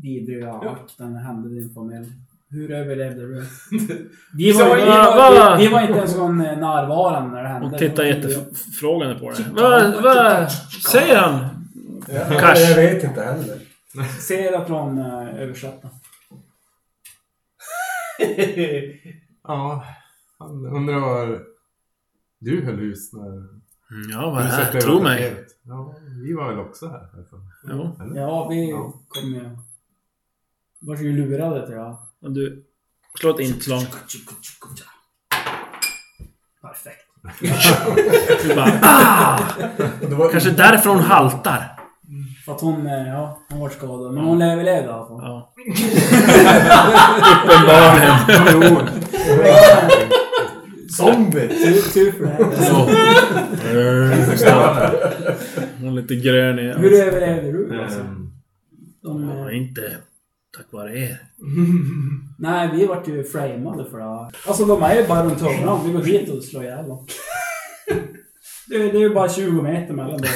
[0.05, 2.11] vidriga akten hände din familj?
[2.49, 3.33] Hur överlevde du?
[4.37, 5.55] Vi var, vi, va- var, va?
[5.57, 7.67] vi, vi var inte ens eh, närvarande när det hände.
[7.67, 9.45] Hon tittar var jättefrågande på dig.
[9.53, 10.49] Vad va,
[10.91, 11.45] säger han?
[12.07, 12.55] Ja, Cash.
[12.69, 13.59] Jag vet inte heller.
[13.93, 14.05] jag.
[14.09, 15.89] Serafron uh, översatta.
[19.47, 19.83] Ja,
[20.39, 21.39] han undrar var
[22.39, 23.47] du höll hus när
[24.11, 25.35] Ja, vad huset är blev Tro mig.
[25.63, 27.09] Ja, vi var väl också här.
[27.63, 28.15] Eller?
[28.19, 28.93] Ja, vi Ja.
[29.07, 29.49] kom ju...
[30.85, 31.97] Vart ju lurade tror jag.
[32.21, 32.63] Och Du
[33.19, 33.81] slår ett inslag.
[36.61, 37.01] Perfekt.
[38.43, 39.39] Du bara, ah!
[40.01, 41.71] Var, Kanske därför hon haltar.
[42.45, 44.13] För att hon, eh, ja, hon var skadad.
[44.13, 45.19] Men hon överlevde i alla fall.
[45.21, 45.53] Ja.
[47.45, 48.89] Uppenbarligen.
[50.89, 51.47] Zombie!
[51.47, 52.65] Tur, tur för det.
[52.65, 52.75] Så.
[55.79, 57.81] Hon är lite grön i Hur överlevde du?
[57.81, 57.99] Alltså?
[57.99, 58.31] Ehm,
[59.03, 59.97] De, Ja, eh, inte
[60.57, 61.17] tack vare er.
[62.39, 64.05] nej, vi vart ju framade för det.
[64.47, 65.87] Alltså de är ju bara runt hörnan.
[65.87, 67.05] Vi går hit och slår ihjäl dem.
[68.69, 70.27] Det, är- det är ju bara 20 meter mellan det.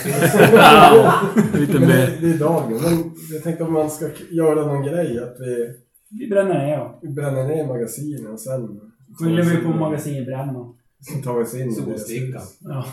[0.53, 1.21] Ja,
[1.53, 2.17] lite Men det, mer.
[2.21, 2.79] det är dagen.
[2.83, 5.73] Men jag tänkte om man ska göra någon grej att vi,
[6.19, 6.91] Vi bränner ner dem.
[7.01, 8.79] vi bränner ner magasinen och sen...
[9.19, 10.73] Skyller vi på magasinbrännan.
[11.01, 12.41] Så tar vi oss in i deras Solstickan.
[12.41, 12.57] hus.
[12.59, 12.85] Ja.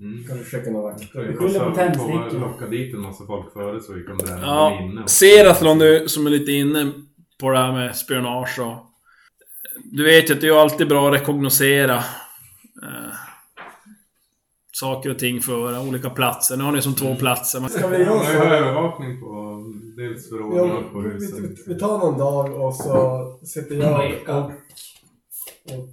[0.00, 0.24] Mm.
[0.24, 1.20] Kan vi försöka några vakter.
[1.24, 2.40] Vi skyller på tändstickor.
[2.40, 5.08] Locka dit en massa folk före så vi kan bränna Ja, dem inne.
[5.08, 6.92] Seratlon du som är lite inne
[7.40, 8.86] på det här med spionage och...
[9.84, 11.94] Du vet ju att det är alltid bra att rekognosera
[12.82, 13.12] eh,
[14.72, 16.56] saker och ting för olika platser.
[16.56, 17.60] Nu har ni som två platser.
[17.60, 18.54] Men, Ska vi göra vi har så?
[18.54, 19.64] övervakning på
[19.96, 21.38] dels förråden och på huset.
[21.38, 24.44] vi, vi tar någon dag och så sitter jag och...
[25.74, 25.90] och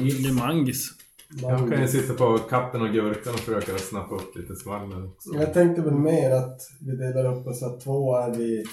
[0.00, 0.97] det är mangis.
[1.42, 5.30] Jag kan ju sitta på katten och gurkan och försöka snappa upp lite skvaller också.
[5.34, 8.66] Jag tänkte väl mer att vi delar upp oss att två är vid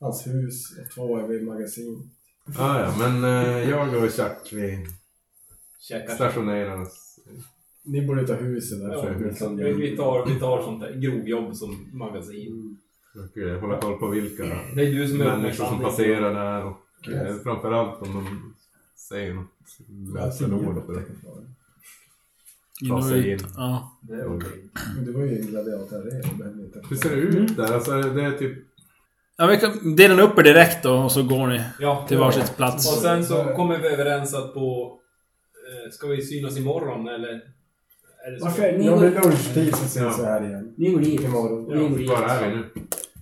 [0.00, 2.10] hans hus och två är vid magasin.
[2.58, 4.86] Ah, ja, men eh, jag och Chuck vi
[5.80, 6.14] Käkar.
[6.14, 7.18] stationerar oss.
[7.84, 8.92] Ni borde ta huset där.
[8.92, 12.78] Ja, vi kan- vi, vi, tar, vi tar sånt där grovjobb som magasin.
[13.12, 14.42] Försöker hålla koll på vilka
[14.74, 17.42] Det är du som är människor som passerar där och eh, Yes.
[17.42, 18.54] framförallt om de
[18.96, 19.46] säger något
[20.14, 20.82] lösenord
[22.80, 23.40] att In och Ta sig ut.
[23.42, 23.46] in.
[23.56, 23.98] Ja.
[24.02, 24.70] Det är okej.
[24.96, 26.70] Men det var ju en gladiatorarena.
[26.74, 27.74] det Hur ser det ut där?
[27.74, 28.58] Alltså det är typ...
[29.36, 32.04] Ja, vi kan dela upp er direkt då och så går ni Ja.
[32.08, 32.92] till varsitt plats.
[32.96, 34.98] Och sen så kommer vi överens att på...
[35.84, 37.28] Eh, ska vi synas imorgon eller?
[38.26, 38.38] Är det?
[38.40, 40.14] Varför är ni Ja, vid går, lunchtid så Ja.
[40.18, 40.74] vi här igen.
[40.76, 41.20] ni går dit?
[41.20, 41.78] Imorgon.
[41.78, 42.08] Ni går dit.
[42.10, 42.64] Var är vi nu?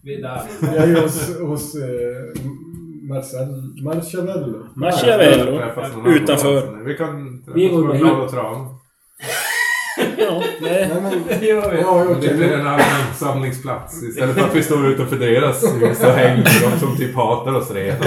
[0.02, 0.42] Vi är där.
[0.60, 2.40] Jag är ju hos, hos eh,
[3.02, 3.48] Marcel,
[4.76, 5.58] Marciavello.
[5.58, 6.84] Träffas någon Utanför.
[6.84, 8.02] Vi kan Vi träffas går på hit.
[8.02, 8.66] Glad och Tran.
[10.20, 10.88] Ja, det...
[10.88, 11.80] Nej men, Det gör vi.
[11.80, 12.34] ja, Det okej.
[12.36, 14.02] blir en allmän samlingsplats.
[14.02, 16.70] Istället för att vi står utanför deras hus och hänger.
[16.72, 17.98] De som typ hatar oss redan.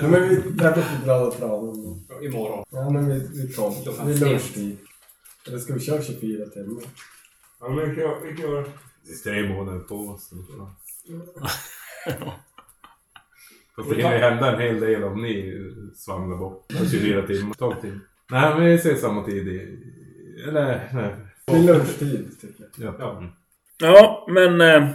[0.00, 2.04] Nej, men vi träffas på Glada Tranen.
[2.22, 2.64] Imorgon.
[2.70, 4.30] Ja, men vi, vi tar Klockan vid sex.
[4.30, 4.76] lunchtid.
[5.48, 6.82] Eller ska vi köra 24 timmar?
[7.60, 8.16] Ja, men vi kör.
[8.30, 8.64] Vi kör.
[9.06, 10.30] Det är tre månader på oss.
[13.76, 15.54] Fast det hinner ju hända en hel del om ni
[15.96, 17.54] svamlar bort på 24 timmar.
[17.54, 18.00] 12 timmar.
[18.30, 19.78] Nej, men vi ses samma tid i...
[20.48, 21.14] Eller, nej.
[21.46, 22.94] Vid lunchtid, tycker jag.
[22.98, 23.22] Ja.
[23.78, 23.78] Ja.
[23.78, 24.60] Ja, men...
[24.60, 24.88] eh,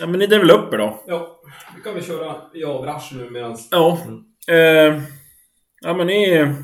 [0.00, 1.02] Ja, men ni delar väl upp er då?
[1.06, 1.40] Ja,
[1.76, 3.56] vi kan väl köra i avrasch nu medan...
[3.70, 3.98] Ja.
[4.48, 5.02] Eh,
[5.80, 6.54] ja, men ni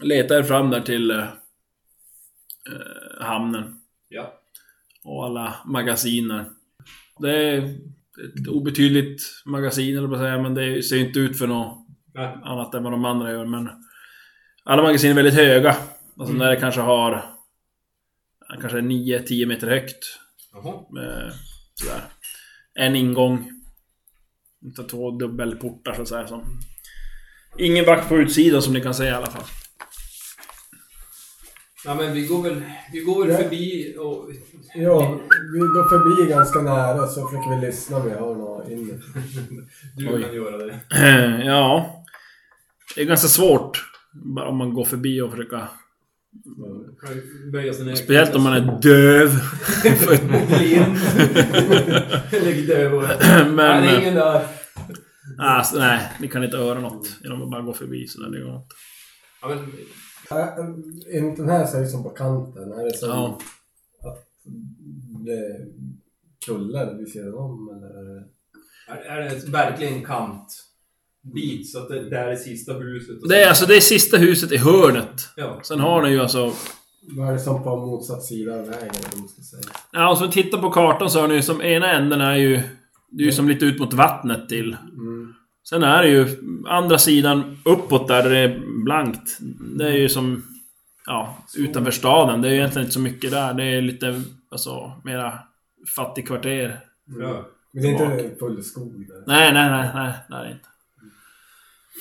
[0.00, 1.26] letar fram där till eh, eh,
[3.26, 3.80] hamnen.
[4.08, 4.32] Ja.
[5.04, 6.44] Och alla magasiner.
[7.18, 11.86] Det är ett obetydligt magasin, eller vad säga, men det ser inte ut för något
[12.14, 12.36] Nej.
[12.42, 13.44] annat än vad de andra gör.
[13.44, 13.68] Men
[14.64, 15.76] alla magasin är väldigt höga.
[16.18, 17.33] Alltså när det kanske har...
[18.60, 20.04] Kanske 9-10 meter högt.
[20.52, 20.74] Jaha.
[20.74, 21.34] Eh,
[21.74, 22.00] sådär.
[22.74, 23.50] En ingång.
[24.64, 26.26] Inte två dubbelportar så att säga.
[26.26, 26.60] Som.
[27.58, 29.44] Ingen vakt på utsidan som ni kan se i alla fall.
[31.86, 33.42] Ja, men vi går väl, vi går väl Ja.
[33.42, 34.30] förbi och...
[34.74, 35.20] Ja,
[35.52, 38.92] vi går förbi ganska nära så försöker vi lyssna om vi hör något inne.
[39.96, 40.22] Du Oj.
[40.22, 40.80] kan göra det.
[41.44, 42.04] Ja.
[42.94, 43.84] Det är ganska svårt.
[44.36, 45.68] Bara om man går förbi och försöker...
[47.96, 49.30] Speciellt om man är döv.
[50.58, 50.96] Blind.
[52.66, 53.02] Döv och...
[53.20, 53.56] Nej, Men...
[53.82, 54.46] det är eh, ingen där.
[55.38, 58.30] Alltså, nej, ni kan inte höra något genom att bara gå förbi sådär.
[58.30, 58.74] Det går inte.
[59.42, 59.58] Ja, men,
[60.30, 62.72] Äh, Inte den här som på kanten.
[62.72, 63.38] Är det som Ja.
[64.10, 64.22] att
[65.24, 65.66] det
[66.46, 68.16] kullar vid sidan om eller?
[68.88, 70.04] är det- är, är det verkligen en
[71.24, 73.22] kantbit så att det där är sista huset?
[73.22, 75.28] och Det är så- alltså det är sista huset i hörnet.
[75.36, 75.60] Ja.
[75.62, 76.52] Sen har ni ju alltså...
[77.16, 79.76] Vad är det som på motsatt sida av vägen vad man ska säga?
[79.92, 82.60] Ja, och så tittar på kartan så har ni ju som ena änden är ju...
[83.10, 84.76] Det är ju som lite ut mot vattnet till.
[84.92, 85.34] Mm.
[85.68, 86.26] Sen är det ju
[86.68, 89.38] andra sidan uppåt där det är blankt.
[89.78, 90.42] Det är ju som...
[91.06, 92.42] Ja, utanför staden.
[92.42, 93.54] Det är ju egentligen inte så mycket där.
[93.54, 95.38] Det är lite, alltså, mera
[95.96, 96.80] fattigkvarter.
[97.20, 97.46] Ja.
[97.72, 99.24] Men det är inte full skog där.
[99.26, 100.68] Nej, nej, nej, nej, det är inte.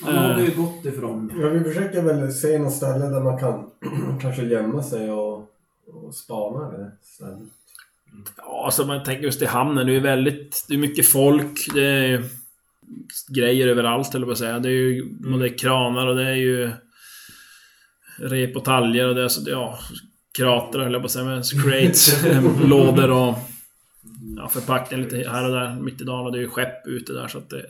[0.02, 1.34] Han har vi ju gått ifrån.
[1.42, 3.70] Ja, vi försöker väl se något ställe där man kan
[4.22, 5.38] kanske gömma sig och,
[5.88, 7.40] och spana det stället.
[8.38, 9.88] Ja, alltså man tänker just i hamnen.
[9.88, 10.66] Det är väldigt...
[10.68, 11.74] Det är mycket folk.
[11.74, 12.24] Det är
[13.28, 14.60] grejer överallt, eller vad säga.
[14.60, 15.02] Det är ju
[15.34, 16.72] och det är kranar och det är ju...
[18.20, 19.50] Rep och taljer och det är så...
[19.50, 19.80] Ja,
[20.38, 21.26] kratrar jag på att säga.
[21.26, 22.24] Men crates,
[22.66, 23.36] lådor och...
[24.38, 26.26] Ja, förpackningar lite här och där mitt i dagen.
[26.26, 27.66] Och det är ju skepp ute där så att det...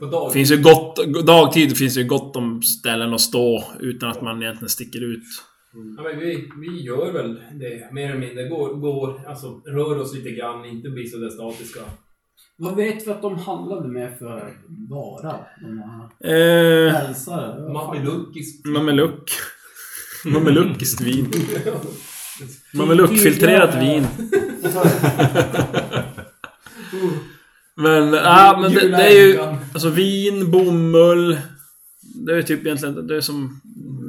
[0.00, 0.32] På dag.
[0.32, 0.96] finns ju gott...
[1.26, 5.22] Dagtid finns det ju gott om ställen att stå utan att man egentligen sticker ut.
[5.96, 8.48] Ja, men vi, vi gör väl det mer eller mindre.
[8.48, 11.80] Går, går, alltså rör oss lite grann, inte blir så där statiska.
[12.56, 14.56] Vad vet vi att de handlade med för
[14.88, 15.36] vara?
[15.60, 16.92] De här Eh...
[21.00, 21.32] vin.
[22.74, 24.06] Mameluckfiltrerat vin.
[27.80, 29.38] Men, ja, men det, det är ju...
[29.72, 31.38] Alltså vin, bomull.
[32.26, 33.06] Det är ju typ egentligen...
[33.06, 33.60] Det är som...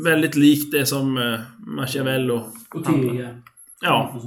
[0.04, 2.52] Väldigt likt det som eh, Machiavello...
[2.74, 3.42] Och tyger.
[3.82, 4.22] Ja.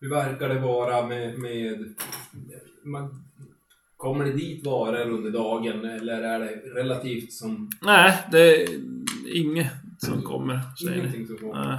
[0.00, 1.38] Hur verkar det vara med...
[1.38, 1.94] med
[2.84, 3.24] man,
[3.96, 7.70] kommer det dit varor under dagen eller är det relativt som...
[7.82, 8.68] Nej, det är
[9.34, 10.60] inget som kommer.
[10.82, 11.68] Ingenting som kommer?
[11.68, 11.78] Nej.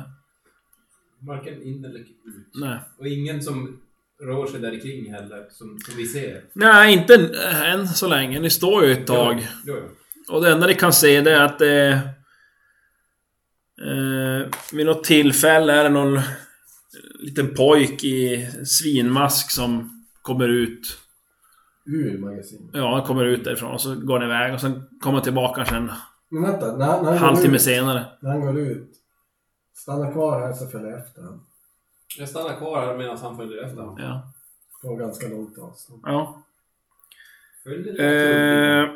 [1.19, 2.07] Varken in eller ut.
[2.53, 2.79] Nej.
[2.97, 3.79] Och ingen som
[4.25, 6.41] rör sig där kring heller, som, som vi ser.
[6.53, 7.15] Nej, inte
[7.65, 8.39] än så länge.
[8.39, 9.47] Ni står ju ett tag.
[9.65, 10.35] Ja, ja.
[10.35, 11.99] Och det enda ni kan se det är att det...
[13.81, 16.19] Eh, vid något tillfälle är det någon
[17.19, 20.97] liten pojk i svinmask som kommer ut.
[21.85, 22.69] Ur magasinet.
[22.73, 25.65] Ja, han kommer ut därifrån och så går han iväg och sen kommer han tillbaka
[25.65, 25.91] sen
[26.29, 28.05] Men vänta, när, när, han går halvtimme ut, senare.
[28.21, 28.91] när han går ut.
[29.73, 31.45] Stanna kvar här så följer jag efter honom.
[32.17, 33.81] Jag stannar kvar här medan han följer efter.
[33.97, 34.31] Ja.
[34.81, 36.01] På ganska långt avstånd.
[36.05, 36.41] ja.
[37.63, 38.81] Följer.
[38.83, 38.89] Eh,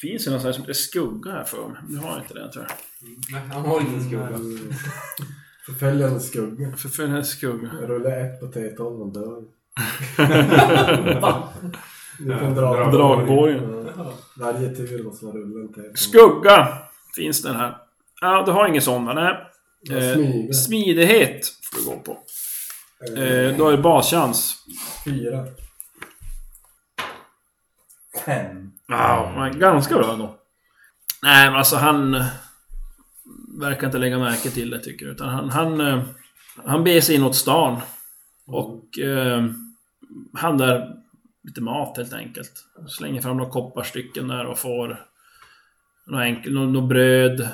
[0.00, 1.78] finns det någon sån här som heter skugga här för mig?
[1.88, 2.72] Nu har jag inte det tror jag.
[3.32, 4.38] Nej, han har ingen skugga.
[5.66, 6.72] Förföljande skugga.
[6.76, 7.68] För, för den här skugga.
[7.82, 9.44] Rullar ett på T12 och dör.
[11.20, 11.48] Va?
[12.18, 13.88] Du kan Ja, dra dragborgen.
[14.36, 15.94] Varje tur måste man rulla en T12.
[15.94, 16.68] Skugga
[17.16, 17.76] finns den här.
[18.20, 19.12] Ja, du har ingen sån va?
[19.14, 19.34] Nej.
[19.80, 22.12] Ja, Eh, smidighet får du gå på.
[23.16, 24.56] Eh, då är det baschans.
[25.04, 25.46] Fyra.
[28.24, 28.72] Fem.
[28.88, 30.38] Ja, men ganska bra ändå.
[31.22, 32.14] Nej, men alltså han...
[32.14, 32.26] eh,
[33.60, 35.14] Verkar inte lägga märke till det tycker jag.
[35.14, 35.50] Utan han...
[35.50, 36.02] Han, eh,
[36.64, 37.80] han beger sig inåt stan.
[38.46, 38.98] Och...
[38.98, 39.44] Eh,
[40.34, 40.96] han där
[41.42, 42.52] lite mat helt enkelt.
[42.88, 45.06] Slänger fram några kopparstycken där och får...
[46.06, 47.48] Något enkelt, något, något bröd.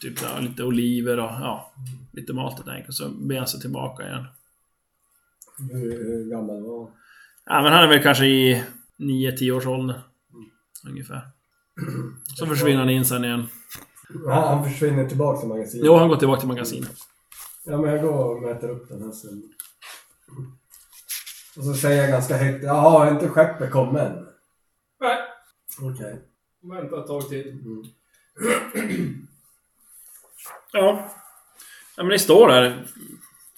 [0.00, 1.72] Typ ja, lite oliver och ja...
[2.12, 2.94] Lite mat helt enkelt.
[2.94, 4.24] Så beger han sig tillbaka igen.
[5.70, 6.92] Hur, gammal var han?
[7.44, 8.64] Ja, men han är väl kanske i
[8.98, 10.02] 9-10 års ålder.
[10.88, 11.22] Ungefär.
[12.38, 13.46] Så försvinner han in sen igen.
[14.28, 15.86] Han, han försvinner tillbaka till magasinet.
[15.86, 16.96] Jo, han går tillbaka till magasinet.
[17.64, 19.42] Ja, men jag går och mäter upp den här sen.
[21.56, 22.64] Och så säger jag ganska högt.
[22.64, 24.26] Jaha, har inte skeppet kommit än?
[25.00, 25.18] Nej,
[25.80, 26.20] Okej.
[26.62, 27.48] vänta ett tag till.
[27.48, 27.84] Mm.
[30.72, 31.14] Ja.
[31.96, 32.84] Ja, men ni står där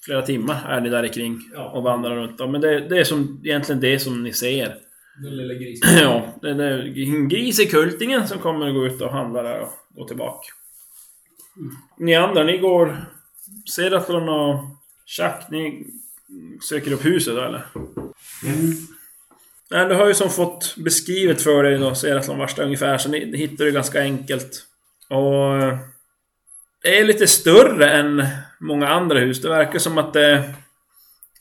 [0.04, 1.70] flera timmar är ni där kring Ja.
[1.70, 2.38] och vandrar runt.
[2.38, 4.76] Men det, det är som, egentligen det som ni ser.
[5.22, 5.98] Den lilla grisen.
[6.02, 9.42] Ja, det det är en gris i kultingen som kommer att gå ut och handla
[9.42, 10.48] där och gå tillbaka.
[11.98, 13.04] Ni andra, ni går...
[13.76, 14.64] Seratlon och
[15.06, 15.86] Chuck, ni
[16.68, 17.66] söker upp huset då eller?
[19.70, 23.36] Nej, du har ju som fått beskrivet för dig då, Seratlon är ungefär, så ni
[23.36, 24.66] hittar det ganska enkelt.
[25.08, 25.54] Och...
[26.82, 28.26] är lite större än
[28.60, 29.42] många andra hus.
[29.42, 30.54] Det verkar som att det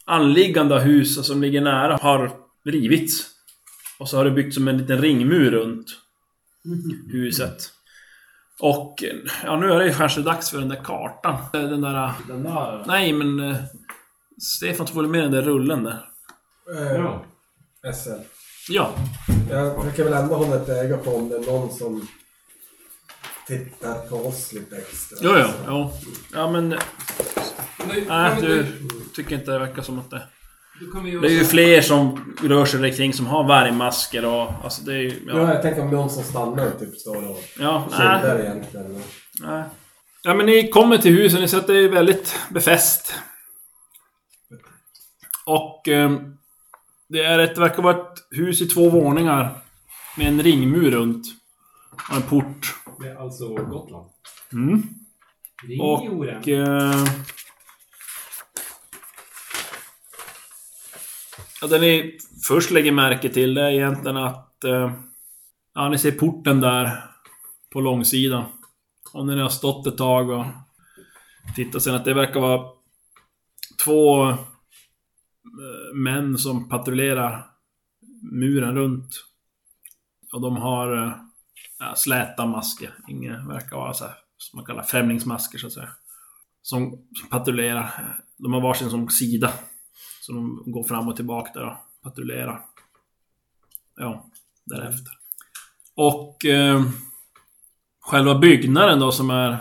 [0.06, 2.32] anliggande hus som ligger nära har
[2.66, 3.26] rivits.
[4.00, 5.88] Och så har det byggts som en liten ringmur runt
[7.12, 7.58] huset.
[8.60, 9.04] Och
[9.44, 11.36] ja, nu är det ju kanske dags för den där kartan.
[11.52, 12.12] Den där...
[12.28, 12.84] Den där...
[12.88, 13.40] Nej, men...
[13.40, 13.56] eh,
[14.42, 16.06] Stefan får väl med den där rullen där.
[16.78, 17.26] Eh, Ja.
[17.94, 18.10] SL.
[18.70, 18.94] Ja.
[19.50, 22.08] Jag försöker väl ändå hålla ett öga på om det är någon som
[23.58, 25.18] tittar på oss lite extra.
[25.22, 25.92] Jo, jo, jo.
[26.34, 26.70] Ja, men...
[26.70, 30.22] Nej, Nej, du då- tycker inte det verkar som att det...
[31.22, 34.52] Det är ju så- fler som rör sig där kring som har vargmasker och...
[34.64, 35.24] Alltså det är ju...
[35.28, 35.38] Ja.
[35.38, 39.02] Ja, jag tänker om någon som stannar typ står och ja skildrar nej, egentligen.
[39.42, 39.64] nej.
[40.24, 41.40] Ja, men ni kommer till huset.
[41.40, 43.14] Ni ser att det är väldigt befäst.
[45.46, 45.88] Och...
[45.88, 46.36] ehm,
[47.10, 49.50] det är ett, verkar vara ett hus i två våningar.
[50.18, 51.26] Med en ringmur runt.
[52.10, 52.76] Och en port.
[53.00, 54.10] Det är alltså Gotland.
[54.54, 54.84] Mm.
[55.82, 56.48] Och...
[56.48, 57.06] Eh,
[61.62, 64.64] ja, det ni först lägger märke till det är egentligen att...
[64.64, 64.94] Eh,
[65.74, 67.04] ja, ni ser porten där
[67.74, 68.46] på långsidan.
[69.14, 70.46] Och när ni har stått ett tag och
[71.56, 72.70] tittat sen att det verkar vara
[73.86, 74.38] två eh,
[75.94, 77.46] män som patrullerar
[78.32, 79.26] muren runt.
[80.34, 81.14] Och de har eh,
[81.80, 82.94] ja, släta masker.
[83.08, 85.90] Inga verkar vara så här, som man kallar främlingsmasker så att säga.
[86.62, 88.16] Som, som patrullerar.
[88.38, 89.54] De har varsin som sida.
[90.22, 92.66] Så de går fram och tillbaka där och patrullerar.
[93.96, 94.26] Ja,
[94.66, 95.14] därefter.
[95.96, 96.84] Och eh,
[98.00, 99.58] själva byggnaden då som är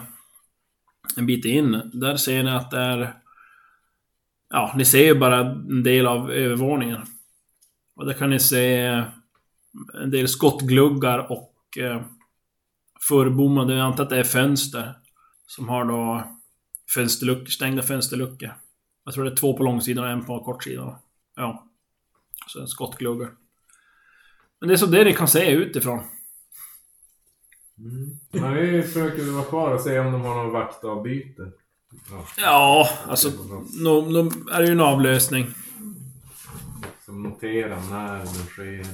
[1.16, 1.90] en bit in.
[1.92, 3.14] Där ser ni att det är...
[4.50, 7.02] Ja, ni ser ju bara en del av övervåningen.
[7.94, 8.76] Och där kan ni se
[9.94, 12.02] en del skottgluggar och eh,
[13.08, 14.94] förbommade, jag antar att det är fönster.
[15.46, 16.24] Som har då
[16.94, 18.54] fönsterluckor, stängda fönsterluckor.
[19.04, 20.94] Jag tror det är två på långsidan och en på kortsidan.
[21.36, 21.64] Ja.
[22.46, 23.30] Så en skottgluggar.
[24.60, 26.00] Men det är så det ni kan se utifrån.
[28.30, 31.52] Men vi försöker vara kvar och se om de har någon vaktavbyte.
[32.10, 33.28] Ja, Ja, alltså...
[33.78, 35.46] Nu, nu är det ju en avlösning.
[37.04, 38.86] som noterar när den sker.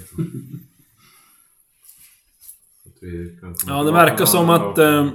[3.05, 4.79] Så att vi kan komma Ja, det verkar som att...
[4.79, 5.11] Eh,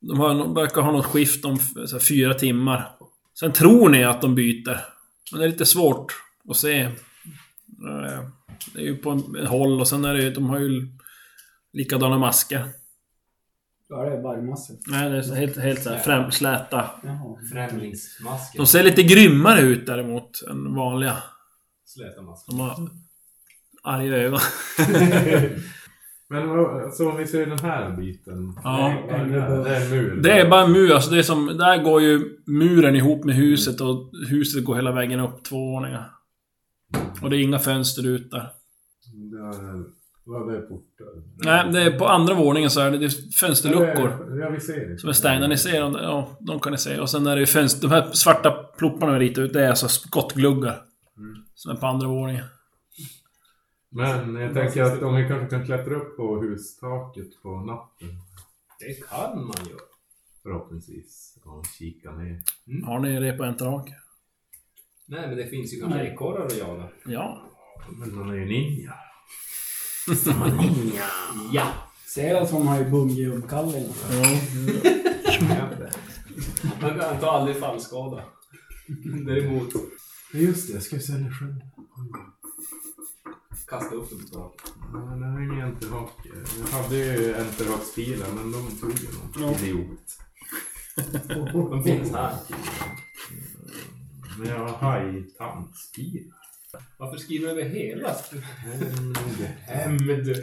[0.00, 2.96] de har, de verkar ha något skift om här, fyra timmar.
[3.38, 4.80] Sen tror ni att de byter.
[5.32, 6.12] Men det är lite svårt
[6.48, 6.80] att se.
[6.80, 6.90] Eh,
[8.74, 10.30] Det är ju på en, en håll och sen är det ju...
[10.30, 10.88] De har ju
[11.72, 12.68] likadana masker.
[13.88, 14.76] Ja, det är vargmassor.
[14.86, 16.90] Nej, det är så helt, helt så här främ, släta.
[17.02, 17.36] Jaha.
[17.52, 18.58] Främlingsmasken.
[18.58, 21.16] De ser lite grymmare ut däremot än vanliga.
[21.84, 22.56] Släta masken.
[22.56, 22.88] De har
[23.82, 24.40] arga ögon.
[26.32, 28.54] Men så om vi ser den här biten.
[28.64, 28.94] Ja.
[29.08, 30.20] Det är, det är en mur.
[30.22, 31.46] Det är bara en mur, alltså det är som...
[31.46, 36.10] Där går ju muren ihop med huset och huset går hela vägen upp två våningar.
[37.22, 38.48] Och det är inga fönster ut där.
[39.14, 39.84] Det är,
[40.24, 41.06] vad är portar?
[41.44, 44.38] Nej, det är på andra våningen så är det, det är fönsterluckor.
[44.40, 44.98] Ja, vi ser det.
[44.98, 45.46] Som är stängda.
[45.46, 47.00] Ni ser dem, ja, de kan ni se.
[47.00, 47.88] Och sen är det ju fönster...
[47.88, 50.82] De här svarta plopparna vi ritar ut, det är alltså skottgluggar.
[51.54, 52.44] Som är på andra våningen.
[53.94, 58.08] Men jag tänker att om vi kanske kan klättra upp på hustaket på natten.
[58.78, 59.80] Det kan man göra.
[60.42, 61.38] Förhoppningsvis.
[61.44, 62.42] Och kika ner.
[62.84, 63.88] Har ni repa enterhak?
[65.06, 66.88] Nej, men det finns ju kanske ekorrar att jaga.
[67.06, 67.42] Ja.
[67.98, 68.94] Men han är ju ninja.
[71.52, 71.72] Ja!
[72.14, 73.88] Ser att hon har ju bungee-uppkallning.
[76.80, 78.24] Man kan ta aldrig fallskada.
[79.26, 79.72] Däremot
[80.32, 81.54] Just det, jag ska ju sälja själv.
[83.72, 84.72] Kasta upp den på taket.
[84.92, 86.12] Ja, det har ingen enterhak.
[86.60, 89.08] Jag hade ju enterhakspilar men de tog ju
[89.40, 90.18] någon idiot.
[91.70, 92.34] De finns här.
[94.38, 96.22] Men jag har hajtandspir.
[96.98, 98.16] Varför skriver du över hela?
[98.66, 99.16] Hämnd.
[99.66, 100.36] Hämnd.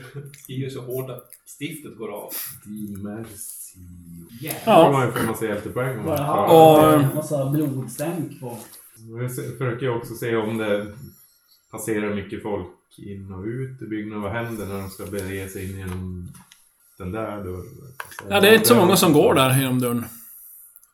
[0.43, 2.29] Skriver så hårt att stiftet går av.
[2.65, 3.79] Dimercio.
[4.41, 4.53] Ja.
[4.65, 5.07] Då får man
[5.97, 8.57] man Bara klarar Och- en massa blodstänk på.
[8.97, 10.93] Vi se- försöker också se om det
[11.71, 12.67] passerar mycket folk
[12.97, 14.21] in och ut i byggnaden.
[14.21, 16.27] Vad händer när de ska bege sig in genom
[16.97, 17.65] den där dörren?
[18.29, 20.05] Ja, det är inte så många som går där genom dörren.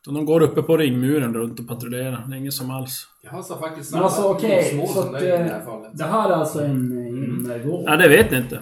[0.04, 2.24] De går uppe på ringmuren runt och patrullerar.
[2.28, 3.06] Det är ingen som alls...
[3.22, 5.20] Jag så faktiskt Men alltså okej, små så som att...
[5.20, 5.90] dig i det här eh, fallet.
[5.98, 7.84] Det här är alltså en eh, innergård.
[7.86, 8.60] Ja, det vet ni inte.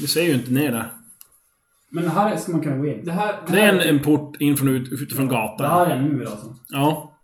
[0.00, 0.92] Ni ser ju inte ner där.
[1.90, 3.04] Men här ska man kunna gå in.
[3.04, 3.34] Det här...
[3.46, 5.70] Det är en, en port in från ut, utifrån Det gatan.
[5.70, 6.54] här är en mur alltså.
[6.68, 7.17] Ja.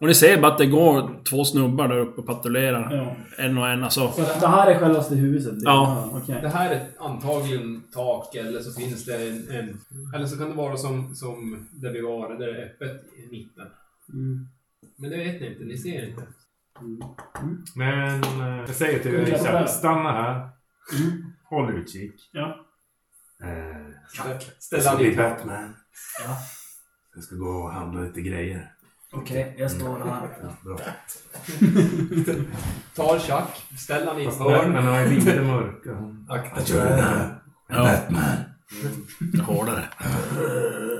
[0.00, 2.96] Och ni ser bara att det går två snubbar där uppe och patrullerar.
[2.96, 3.16] Ja.
[3.44, 4.12] En och en alltså.
[4.12, 5.54] Så det här är självaste huset?
[5.60, 6.10] Ja.
[6.14, 6.38] Okej.
[6.42, 9.80] Det här är antagligen tak eller så finns det en, en...
[10.14, 13.30] Eller så kan det vara som, som där vi var, där det är öppet i
[13.30, 13.66] mitten.
[14.12, 14.46] Mm.
[14.96, 16.22] Men det vet ni inte, ni ser inte.
[17.74, 20.48] Men eh, jag säger till dig Richard, stanna här.
[21.44, 22.30] Håll utkik.
[22.32, 22.66] Ja.
[23.42, 25.16] Eh, Ställ han in.
[25.16, 25.74] Batman.
[26.24, 26.36] Ja.
[27.14, 28.72] Jag ska gå och handla lite grejer.
[29.12, 30.28] Okej, jag står här.
[30.42, 30.78] Ja, bra.
[32.96, 34.72] Ta Chuck, ställ han i ett hörn.
[34.72, 36.14] Batman är lite mörka.
[36.28, 37.04] Akta dig.
[37.68, 37.96] Ja.
[39.42, 39.84] Hårdare.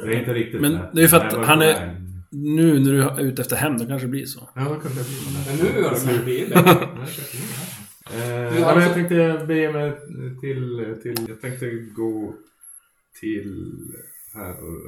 [0.05, 2.01] Det är inte riktigt Men det är för att Jag han är-.
[2.33, 4.49] Nu när du är ute efter hämnd, då kanske det blir så.
[4.55, 6.57] Ja, då kanske det blir Men nu har de blivit
[8.13, 9.93] Eh, Du, ja, men alltså- jag tänkte bege mig
[10.41, 11.29] till, till...
[11.29, 12.35] Jag tänkte gå
[13.21, 13.75] till...
[14.35, 14.81] Här och...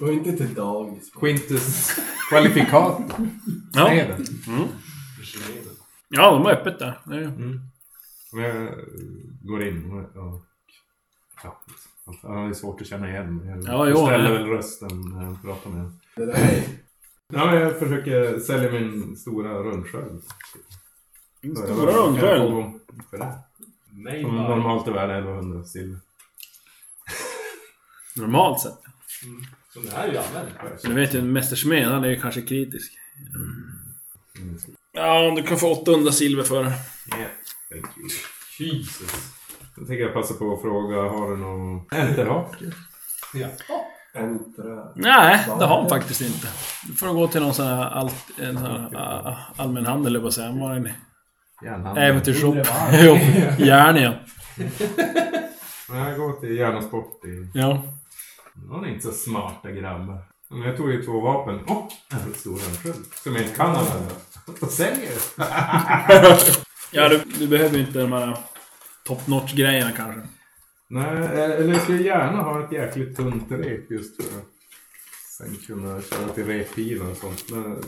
[0.00, 1.10] Gå inte till dagis.
[1.20, 1.90] Quintus
[2.28, 2.98] kvalifikat.
[3.74, 3.86] Ja.
[3.88, 4.26] Smeden.
[6.08, 6.98] Ja, de har öppet där.
[7.04, 7.60] Det är- Mm.
[8.32, 8.74] Men jag
[9.42, 10.22] går in och...
[10.22, 10.42] och
[11.42, 11.60] ja,
[12.22, 13.42] han är svårt att känna igen.
[13.46, 16.00] Jag Ja, jo, ställer väl rösten när jag pratar med honom.
[16.16, 16.64] Det.
[17.28, 20.22] Ja, men jag försöker sälja min stora rundsköld.
[21.56, 22.80] Stora rundsköld.
[23.10, 23.38] För det.
[23.90, 25.98] Nej, Som normalt är värd 1100 silver.
[28.16, 28.78] Normalt sett.
[29.72, 30.82] Som det här är ju använt.
[30.82, 32.92] Du vet ju, en mästersmed, han är ju kanske kritisk.
[34.92, 36.70] Ja, du kan få 800 silver för det.
[37.16, 37.30] Yeah,
[37.70, 38.08] thank you.
[38.58, 39.12] Jesus.
[39.76, 42.64] Jag tänker jag passa på att fråga, har du någon enterhake?
[43.34, 43.48] Ja.
[44.14, 44.92] Entra.
[44.96, 46.48] Nej, det har han faktiskt inte.
[46.88, 50.34] Du får gå till någon sån här, allt, en sån här allmän handel, eller vad
[50.34, 50.88] säger man?
[51.94, 52.54] Var äventyrsshop?
[53.58, 54.14] Gärna ja.
[55.88, 57.20] Ja, Jag går till Järna Sport.
[57.54, 57.82] Ja.
[58.68, 60.24] De är inte så smarta grabbar.
[60.50, 63.04] Men jag tog ju två vapen och en stor rundsköld.
[63.14, 64.14] Som jag inte kan använda.
[64.60, 65.12] Och säljer.
[66.94, 68.38] Ja, du, du behöver inte de här
[69.04, 70.20] top notch grejerna kanske.
[70.88, 74.46] Nej, eller jag skulle gärna ha ett jäkligt tunt rep just för att
[75.38, 77.50] sen kunna köra till reppilar och sånt.
[77.50, 77.82] Men,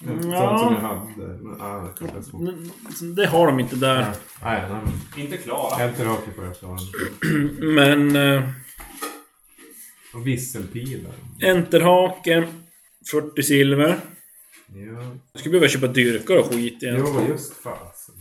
[0.00, 0.08] Ja.
[0.08, 1.38] Sånt som jag hade.
[1.42, 2.40] Men, ah, det svårt.
[2.40, 4.00] Mm, Det har de inte där.
[4.42, 4.80] Nej, nej,
[5.14, 5.84] men Inte klara.
[5.84, 6.78] enterhake får jag klara.
[7.74, 8.16] Men...
[8.16, 8.42] Eh,
[10.14, 11.12] Och visselpilar.
[11.42, 12.48] enterhake,
[13.10, 13.88] 40 silver.
[14.74, 16.96] Ja, Du skulle behöva köpa dyrkar och skit igen.
[16.98, 18.14] jo just fasen.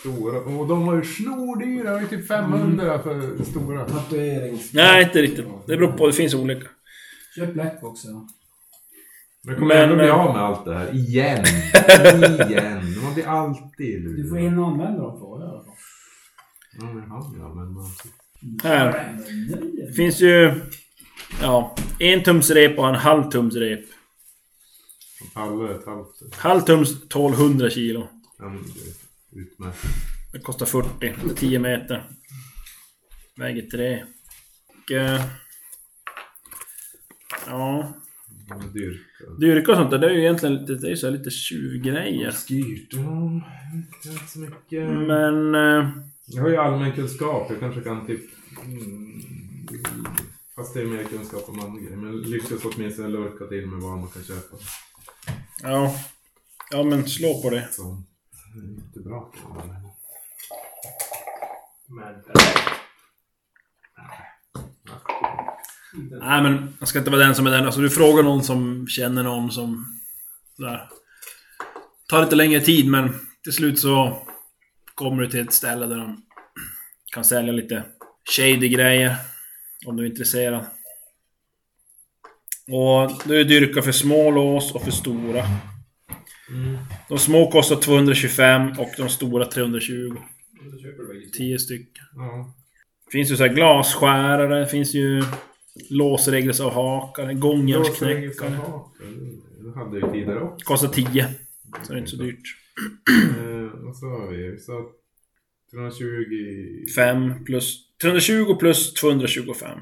[0.00, 0.38] Stora.
[0.40, 1.84] Och de var ju snordyra.
[1.84, 3.84] Det var ju typ 500 för stora.
[3.84, 4.72] Tatuerings...
[4.72, 5.46] Nej, inte riktigt.
[5.66, 6.68] Det beror på, det finns olika.
[7.36, 8.28] Köp Blackbox ja.
[9.46, 10.94] Jag kommer Men, ändå bli av med allt det här.
[10.94, 11.44] Igen.
[12.50, 13.02] Igen.
[13.02, 14.16] Man blir alltid lurad.
[14.16, 15.74] Du får in och använda dem för i alla fall.
[16.78, 17.76] Ja, men han ja, men.
[18.62, 19.16] Här.
[19.86, 20.60] Det finns ju...
[21.42, 23.84] Ja, en tums rep och en halv tums rep.
[25.34, 26.34] Alla ett halvt.
[26.36, 28.08] Halv tums 1200 kilo.
[28.38, 29.78] Ja, men det är utmärkt.
[30.32, 30.88] Det kostar 40.
[31.00, 32.10] Det är 10 meter.
[33.36, 34.04] Väger 3.
[34.84, 34.90] Och...
[34.92, 35.20] eh,
[37.46, 37.94] Ja...
[39.40, 42.30] Dyrka och sånt där, det är ju egentligen det är så här lite tjuvgrejer.
[42.30, 42.88] Styrt.
[42.92, 43.40] Ja,
[43.74, 44.90] inte så mycket.
[44.90, 45.54] Men...
[45.54, 45.88] eh,
[46.26, 47.46] Jag har ju allmänkunskap.
[47.50, 48.20] Jag kanske kan typ...
[48.64, 49.22] Mm,
[50.56, 51.96] fast det är mer kunskap om andra grejer.
[51.96, 54.56] Men lyckas åtminstone lurka till med vad man kan köpa.
[55.62, 55.94] Ja.
[56.70, 57.68] Ja men slå på det.
[57.72, 58.02] Så,
[58.54, 59.32] det är inte bra.
[61.88, 62.14] Men
[65.94, 67.66] Nej men jag ska inte vara den som är den.
[67.66, 70.00] Alltså du frågar någon som känner någon som...
[70.58, 70.88] Där.
[72.08, 74.22] Tar lite längre tid men till slut så
[74.94, 76.22] kommer du till ett ställe där de
[77.14, 77.82] kan sälja lite
[78.36, 79.16] shady grejer.
[79.86, 80.64] Om du är intresserad.
[82.70, 85.44] Och du är dyrka för små lås och för stora.
[87.08, 90.16] De små kostar 225 och de stora 320.
[90.72, 91.36] då köper du bägge två.
[91.36, 92.04] 10 stycken.
[92.14, 92.54] Ja.
[93.12, 95.24] finns ju så här glasskärare, det finns ju
[95.90, 98.60] låsregelsavhakare, gångjärnsknäckare.
[99.64, 100.64] Det hade ju tidigare också.
[100.64, 101.28] Kostar 10.
[101.82, 102.42] Så det är inte så dyrt.
[103.38, 104.50] Eh, vad sa vi?
[104.50, 104.90] Vi sa
[105.72, 106.86] 320...
[106.96, 107.96] 5 plus...
[108.02, 109.78] 320 plus 225.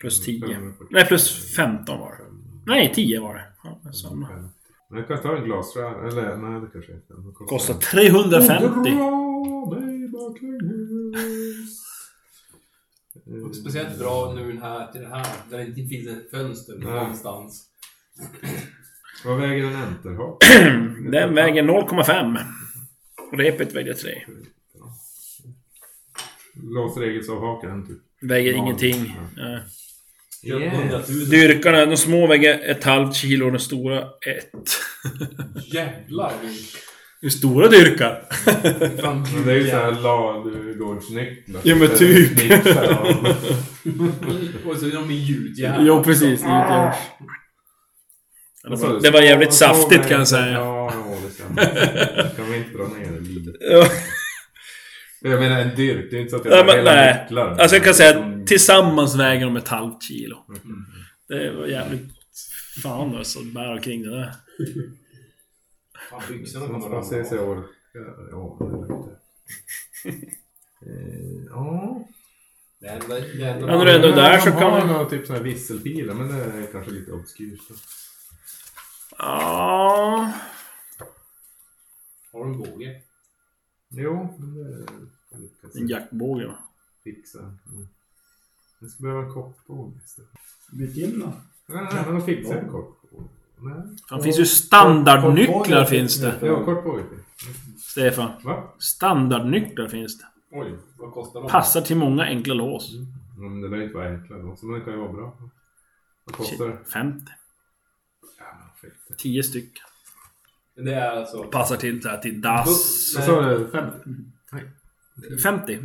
[0.00, 0.72] Plus 10.
[0.90, 2.24] Nej, plus 15 var det.
[2.66, 3.44] Nej, 10 var det.
[3.64, 4.28] Ja, samma.
[4.90, 6.08] Men jag kan ta en glasskärra.
[6.08, 7.14] Eller nej, det kanske inte.
[7.34, 8.90] Kostar 350.
[13.26, 13.48] Baklänges.
[13.50, 16.74] Och Speciellt bra nu den här, till det här, där det inte finns ett fönster
[16.78, 16.92] Nej.
[16.92, 17.64] någonstans.
[19.24, 20.44] Vad väger en enterhak?
[21.12, 22.36] Den väger 0,5.
[23.32, 24.22] Repet väger 3.
[26.62, 27.98] Låsregelsavhakaren typ.
[28.20, 29.16] Väger Ja, ingenting.
[29.36, 29.42] ja.
[29.48, 29.60] Nej.
[30.46, 31.28] Köp 100 000.
[31.30, 34.68] Dyrkarna, de små väger ett halvt kilo och den stora ett.
[35.66, 36.32] Jävlar!
[37.26, 38.22] Det är stora dyrkar.
[39.02, 41.60] Fan, Men det är ju såhär ladugårdsnycklar.
[41.64, 42.30] Ja, men typ.
[44.66, 45.86] Och så är de i gjutjärn.
[45.86, 46.42] Jo, precis.
[46.42, 46.48] Det,
[48.64, 49.00] Vad det, var, du?
[49.00, 50.52] det var jävligt saftigt kan jag säga.
[50.52, 52.32] Ja, ja, det stämmer.
[52.36, 53.52] Kan vi inte dra ner det lite?
[53.60, 53.86] Ja.
[55.20, 57.20] Jag menar en dyrk, det är inte så att Ja, jag har men, hela nej.
[57.22, 57.56] nycklar.
[57.58, 58.40] Alltså jag kan säga Mm.
[58.40, 60.36] att tillsammans väger de ett halvt kilo.
[60.48, 60.60] Mm.
[61.28, 62.02] Det var jävligt...
[62.82, 64.32] Fan alltså, bära omkring det där.
[66.10, 67.48] Fan, byxorna Man kommer ramla av.
[67.48, 67.68] orka.
[68.30, 69.16] Ja, det vet jag.
[70.80, 72.04] Eh, Ja.
[72.78, 73.14] Det enda...
[73.14, 75.38] Det enda Ja, när du ändå är där så kan man- ju några typ såna
[75.38, 77.60] här visselpilar, men det är kanske lite obskyrt.
[79.18, 80.32] Ja...
[82.32, 83.02] Har du en båge?
[83.88, 84.86] Jo, men det
[85.30, 86.58] kan vi En kanske jaktbåge va?
[87.04, 87.38] fixa.
[87.38, 87.88] Mm.
[88.80, 90.30] Jag ska behöva en kortbåge istället.
[90.72, 91.32] Byt in då.
[91.66, 93.28] Nej, nej, men då fixar jag en kortbåge.
[93.58, 93.74] Nej.
[94.10, 96.34] Det finns ju standardnycklar finns det.
[96.42, 97.02] Ja, kortbåge.
[97.78, 98.30] Stefan.
[98.44, 98.74] Va?
[98.78, 100.24] Standardnycklar finns det.
[100.50, 101.50] Oj, vad kostar de?
[101.50, 102.92] Passar till många enkla lås.
[103.36, 105.12] Ja, men det lär ju inte vara enkla då, så men det kan ju vara
[105.12, 105.38] bra.
[106.24, 106.78] Vad kostar det?
[106.92, 107.32] 50.
[108.38, 109.14] Ja, men fick det.
[109.22, 109.84] 10 stycken.
[110.76, 111.42] Det är alltså...
[111.42, 113.14] Passar till, så här, till dass.
[113.16, 113.68] Vad sa du?
[113.68, 113.96] 50?
[115.42, 115.78] 50.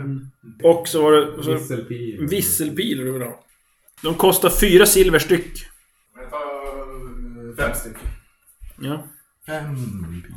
[0.64, 1.44] Och så var det...
[1.44, 2.28] Så, Visselpil.
[2.30, 3.44] visselpilar du vill ha.
[4.04, 5.71] De kostar 4 silver styck.
[7.62, 8.08] Fem stycken.
[8.80, 9.04] Ja.
[9.48, 10.32] Fem pil.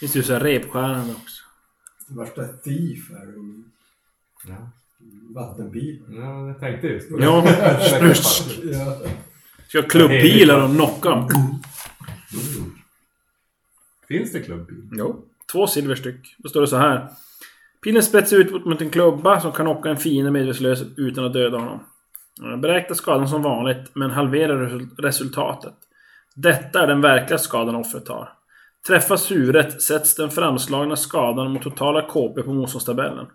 [0.00, 1.42] Finns det ju så här repstjärnor också.
[2.08, 3.62] Värsta thief är du.
[4.48, 4.70] Ja.
[5.34, 6.02] Vattenbil.
[6.08, 7.24] ja, jag tänkte just på det.
[7.24, 7.44] Ja.
[8.72, 8.98] Ja.
[9.68, 11.28] Ska jag klubbilar och knocka dem.
[14.08, 14.88] Finns det klubbbil?
[14.92, 15.24] Jo.
[15.52, 16.34] Två silver styck.
[16.38, 17.08] Då står det så här.
[17.84, 21.58] Pilen spetsar ut mot- en klubba som kan knocka en fiende medvetslös utan att döda
[21.58, 21.80] honom.
[22.60, 25.74] Beräkna skadan som vanligt, men halvera resul- resultatet.
[26.34, 28.32] Detta är den verkliga skadan offret tar.
[28.86, 33.26] Träffas huvudet sätts den framslagna skadan mot totala KP på motståndstabellen.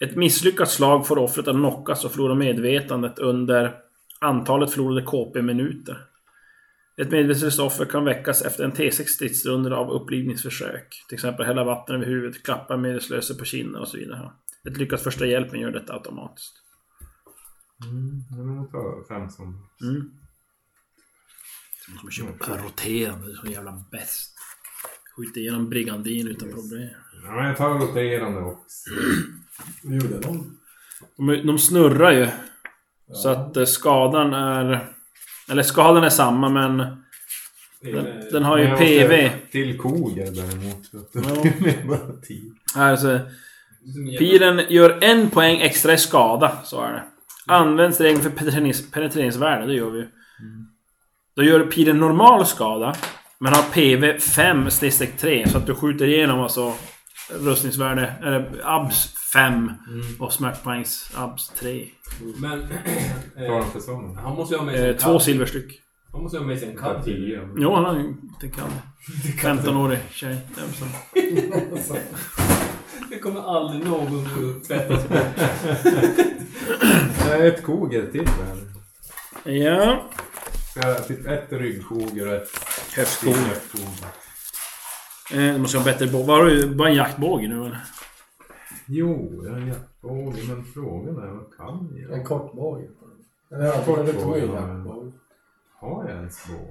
[0.00, 3.74] Ett misslyckat slag får offret att knockas och förlora medvetandet under
[4.20, 5.98] antalet förlorade KP-minuter.
[6.96, 11.04] Ett medvetslöst offer kan väckas efter en T6 stridsrundor av upplivningsförsök.
[11.08, 14.30] Till exempel hälla vatten över huvudet, klappa medvetslösa på kinden och så vidare.
[14.68, 16.54] Ett lyckat första hjälpen gör detta automatiskt.
[17.84, 19.68] Mm, jag tar fem som...
[19.82, 20.10] Mm.
[22.00, 24.32] Som köpa roterande, det är så jävla bäst.
[25.16, 26.88] Skjuter igenom brigandin utan problem.
[27.24, 28.90] Ja, men jag tar roterande också.
[29.82, 30.56] Vad gjorde de?
[31.46, 32.28] De, snurrar ju.
[33.12, 34.92] Så att eh, skadan är...
[35.50, 36.76] Eller skadan är samma men
[37.80, 39.30] den, den har ju jag PV.
[39.50, 40.90] Till koger däremot.
[40.92, 41.42] Ja.
[42.28, 42.82] Det är.
[42.82, 43.20] Alltså,
[44.18, 47.02] pilen gör en poäng extra i skada, så är det.
[47.46, 50.08] Används regeln för penetrerings, penetreringsvärde, det gör vi ju.
[51.36, 52.94] Då gör pilen normal skada,
[53.38, 56.72] men har PV 5 snedstreck 3, så att du skjuter igenom alltså
[57.28, 59.72] rustningsvärde, eller abs 5
[60.18, 61.84] och smärtpoängs abs 3.
[62.36, 62.60] Men...
[63.38, 63.64] Eh,
[64.24, 65.22] han måste ju ha med sig Eh, en två katt.
[65.22, 65.80] silverstyck.
[66.12, 67.06] Han måste ju ha med sig en katt.
[67.56, 68.14] Jo, han har ju...
[68.40, 69.62] Det kan det.
[69.62, 70.36] 15-årig tjej.
[73.10, 75.18] Det kommer aldrig någon tvättas bort.
[77.28, 78.56] Nej, Ett koger till där.
[80.76, 80.88] Ja.
[80.88, 82.48] Jag- Typ ett ryggkoger och ett
[82.96, 83.56] höftkoger.
[85.34, 86.26] Eh, du måste ha bättre båge.
[86.26, 87.80] Var du bara en jaktbåge nu eller?
[88.86, 92.18] Jo, jag har en jaktbåge, men frågan är vad kan jag?
[92.18, 92.88] En kort båge.
[93.54, 94.68] Eller ja, det tog en ja.
[94.68, 95.12] jaktbåge.
[95.80, 96.70] Har jag ens båge?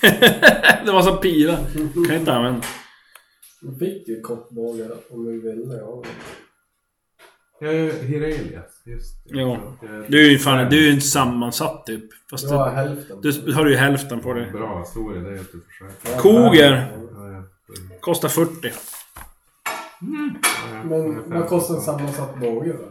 [0.84, 1.56] det var som pilar.
[1.94, 2.66] Kan jag inte använda.
[3.60, 5.74] Du fick ju kort båge om du ville.
[5.74, 6.02] Ja.
[7.70, 9.30] Är Hirelias, just det.
[9.40, 9.58] Jo.
[9.82, 12.04] Jag- Du är ju fan, du är ju inte sammansatt typ.
[12.30, 13.20] Fast Du har hälften.
[13.46, 14.50] du har ju hälften på det.
[14.52, 16.18] Bra, stor idé att du försöker.
[16.20, 16.72] Koger.
[17.16, 17.42] Ja, ja.
[18.00, 18.50] Kostar 40.
[18.62, 18.72] Ja,
[20.72, 20.84] ja.
[20.84, 22.88] Men vad kostar en sammansatt båge då?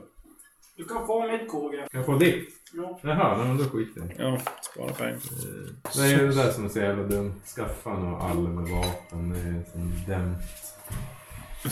[0.77, 1.77] Du kan få mitt koger.
[1.77, 2.49] Kan jag få ditt?
[2.73, 2.99] Ja.
[3.03, 4.15] Jaha, nej, men då skiter jag det.
[4.23, 4.37] Ja,
[4.73, 5.19] spara pengar.
[5.95, 7.33] Det är ju det där som är så jävla dumt.
[7.55, 9.29] Skaffa något all med vapen.
[9.29, 10.37] Det är som dämt.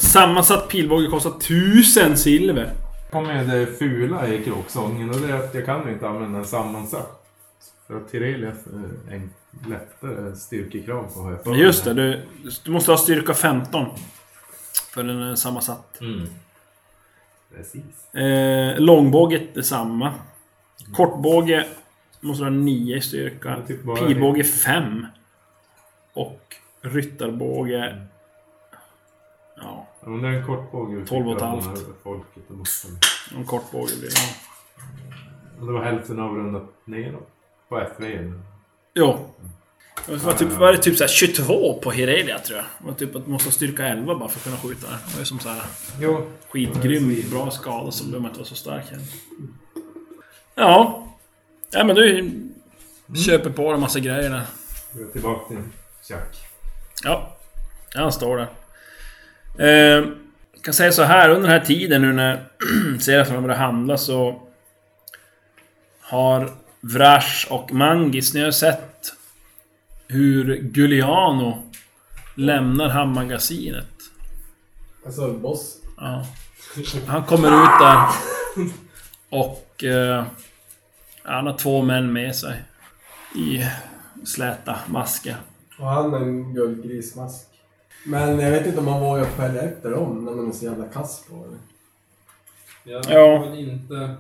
[0.02, 2.72] Sammansatt pilbåge kostar 1000 silver.
[3.12, 6.46] Kommer det fula i kråksången och det är att jag kan ju inte använda en
[6.46, 7.18] sammansatt.
[7.88, 8.68] För att Tirelias
[9.10, 9.34] är en
[9.68, 11.60] lättare styrkekrav på har jag för mig.
[11.60, 12.22] Just det, du,
[12.66, 13.86] du måste ha styrka 15.
[14.94, 16.02] För den är sammansatt.
[16.02, 16.28] Mm.
[17.56, 18.16] Precis.
[18.16, 20.14] Eh, långbåge är samma.
[20.94, 21.68] Kortbåge
[22.20, 23.58] måste ha 9 i styrka.
[23.68, 25.06] Typ Pilbåge 5.
[26.14, 28.08] Och ryttarbåge...
[29.56, 31.06] Ja, Om det är en kort båge.
[31.06, 31.80] 12 och ett halvt.
[32.04, 33.40] Folket, måste man...
[33.40, 35.66] en kortbåge blir det.
[35.66, 37.30] Det var hälften avrundat neråt.
[37.70, 38.42] På F3.
[38.94, 39.18] Jo.
[40.06, 42.66] Det var, typ, var det typ så här 22 på Heredia tror jag.
[42.80, 44.88] Det var typ att man måste styrka 11 bara för att kunna skjuta.
[44.88, 45.62] Det var ju som så här
[46.00, 46.28] Jo.
[46.50, 49.06] skitgrym, bra skada så behöver man inte vara så stark heller.
[50.56, 51.08] Ja.
[51.72, 52.32] Ja men du
[53.26, 54.46] köper på dig en massa grejer där.
[55.12, 55.58] Tillbaka till
[56.08, 56.38] Chuck.
[57.04, 57.38] Ja,
[57.94, 58.48] ja han står där.
[59.62, 60.06] Eh,
[60.54, 62.44] jag kan säga så här, under den här tiden nu när
[63.00, 64.42] serien börjar handla så...
[66.02, 66.52] Har
[66.82, 69.14] Vrash och Mangis, ni har sett
[70.08, 71.64] hur Giuliano
[72.36, 73.88] lämnar hamnmagasinet.
[75.06, 75.78] Alltså boss.
[75.98, 76.26] Ja.
[77.08, 78.08] Han kommer ut där
[79.30, 79.84] och...
[79.84, 80.26] Eh,
[81.24, 82.64] han har två män med sig.
[83.36, 83.66] I
[84.26, 85.36] släta masker.
[85.80, 87.51] Och han med en guldgrismask.
[88.04, 90.86] Men jag vet inte om man vågar följa efter dem när man är så jävla
[90.86, 91.58] kass på det.
[92.92, 93.56] Ja, ja.
[93.56, 94.16] inte...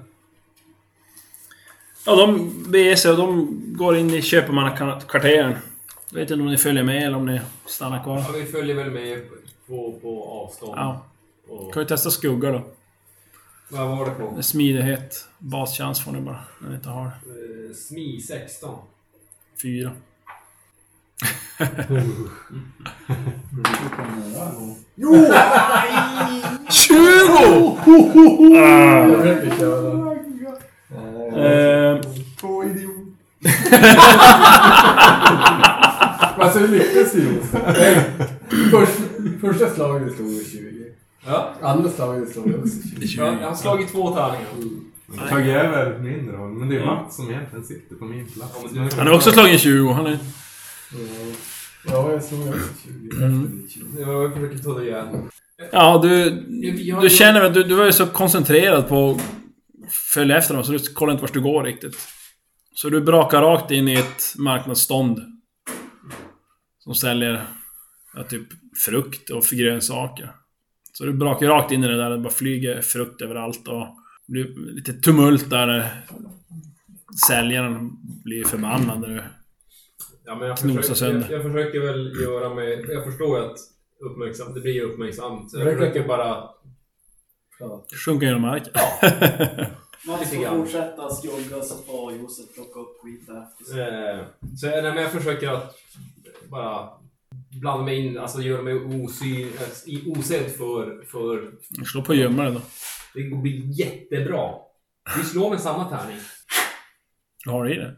[2.05, 5.55] Ja, de beger sig och de går in i Köpmannakvarteren.
[6.09, 8.17] Jag vet inte om ni följer med eller om ni stannar kvar.
[8.17, 9.21] Ja, vi följer väl med
[9.67, 10.73] på, på avstånd.
[10.75, 11.05] Ja.
[11.47, 11.73] Och...
[11.73, 12.61] Kan vi testa skugga då?
[13.69, 14.43] Vad var det på?
[14.43, 15.27] Smidighet.
[15.37, 17.05] Baschans får ni bara, när ni inte har.
[17.05, 18.79] Eh, smi 16.
[19.61, 19.91] 4.
[24.95, 25.27] Jo!
[26.69, 27.77] 20!
[31.33, 33.01] Alltså, två idioter.
[36.37, 37.41] Alltså hur lyckas du?
[39.41, 40.85] Första slaget slog vi 20.
[41.61, 43.21] Andra slaget slog vi också 20.
[43.21, 44.47] Ja, jag har slagit två tärningar.
[45.29, 48.55] Tagge är tagit mindre men det är Mats som egentligen sitter på min plats.
[48.97, 49.91] Han har också slagit 20.
[49.91, 50.19] Han är
[51.87, 53.23] Ja, jag slog också 20.
[53.23, 53.67] Mm.
[53.97, 55.29] Jag försöker ta det igen.
[55.71, 56.29] Ja, du...
[57.01, 59.21] Du känner att du, du var ju så koncentrerad på att
[60.13, 61.97] följa efter dem så du kollar inte vart du går riktigt.
[62.75, 65.19] Så du brakar rakt in i ett marknadsstånd.
[66.79, 67.45] Som säljer
[68.15, 68.47] ja, typ
[68.85, 70.31] frukt och grönsaker.
[70.93, 73.87] Så du brakar rakt in i det där, det bara flyger frukt överallt och
[74.27, 75.93] det blir lite tumult där.
[77.27, 77.89] Säljaren
[78.23, 78.99] blir förbannad.
[78.99, 79.23] när du-
[80.31, 81.27] Ja, men jag, Knosa försöker, sönder.
[81.31, 82.85] jag, jag försöker väl göra mig...
[82.89, 83.57] Jag förstår att
[83.99, 85.53] uppmärksam, det blir uppmärksamt.
[85.53, 86.49] Jag försöker bara...
[88.05, 88.73] Sjunker genom marken.
[90.07, 93.79] Man Lite får fortsätta skugga så får Josef plocka upp skit där efter.
[94.19, 94.25] Eh,
[94.57, 95.75] så nej, men jag försöker att
[96.49, 96.89] bara
[97.61, 101.51] blanda mig in, alltså göra mig osyn, eh, i- osedd för, för...
[101.85, 102.61] Slå på gömma det då.
[103.13, 104.51] Det blir jättebra.
[105.17, 106.17] Vi slår med samma tärning.
[107.45, 107.95] Du har det i det?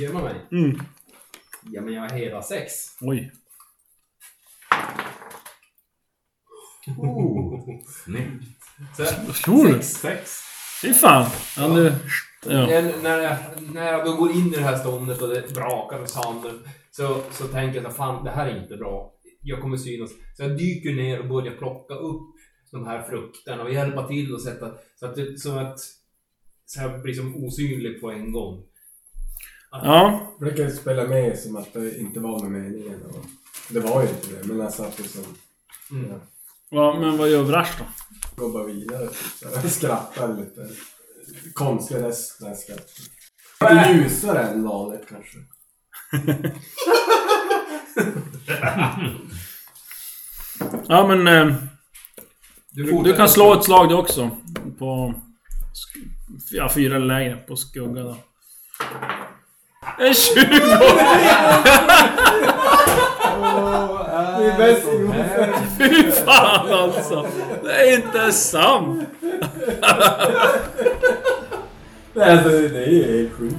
[0.00, 0.34] Gömma mig.
[0.52, 0.80] Mm.
[1.70, 2.72] Ja, men jag har hela sex.
[3.00, 3.32] Oj.
[8.04, 8.44] Snyggt.
[8.96, 9.72] Så, Tror du?
[9.72, 9.86] sex.
[9.86, 10.40] Sex.
[10.82, 11.30] Fy fan.
[11.56, 11.92] Ja, du...
[12.46, 12.66] Ja.
[12.66, 13.36] När, när, jag,
[13.74, 16.60] när jag då går in i det här ståndet och det brakar och sanden
[16.90, 19.14] så, så tänker jag att fan, det här är inte bra.
[19.40, 20.10] Jag kommer synas.
[20.36, 22.34] Så jag dyker ner och börjar plocka upp
[22.70, 25.78] de här frukterna och hjälpa till och sätta så att, det, så att
[26.66, 28.62] så jag blir som osynlig på en gång.
[29.82, 30.34] Ja.
[30.38, 33.02] Försöker spela med som att det inte var med meningen.
[33.02, 33.24] Och
[33.68, 35.22] det var ju inte det, men jag satt liksom...
[35.90, 36.10] Mm.
[36.10, 36.18] Ja.
[36.70, 37.84] Va, men vad gör Vrash då?
[38.42, 39.08] Går bara vidare.
[39.62, 39.70] Typ.
[39.70, 40.68] Skrattar lite.
[41.54, 43.74] Konstig röst när jag skrattar.
[43.74, 45.38] Lite ljusare än vanligt kanske.
[50.88, 51.26] Ja men...
[51.26, 51.54] Eh,
[53.04, 54.30] du kan slå ett slag du också.
[54.78, 55.14] På...
[56.50, 58.16] Ja, fyra eller lägre på skugga då.
[59.98, 60.34] En 20!
[64.38, 64.86] Det är bäst
[65.78, 67.26] Fy fan alltså!
[67.62, 69.08] Det är inte sant!
[72.14, 73.56] Nej, alltså det är ju helt sjukt.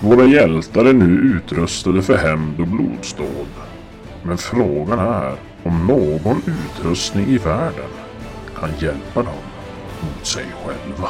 [0.00, 3.48] Våra hjältar är nu utrustade för hämnd och blodsdåd.
[4.22, 5.34] Men frågan är
[5.64, 7.90] om någon utrustning i världen
[8.60, 9.42] kan hjälpa dem
[10.00, 11.08] mot sig själva.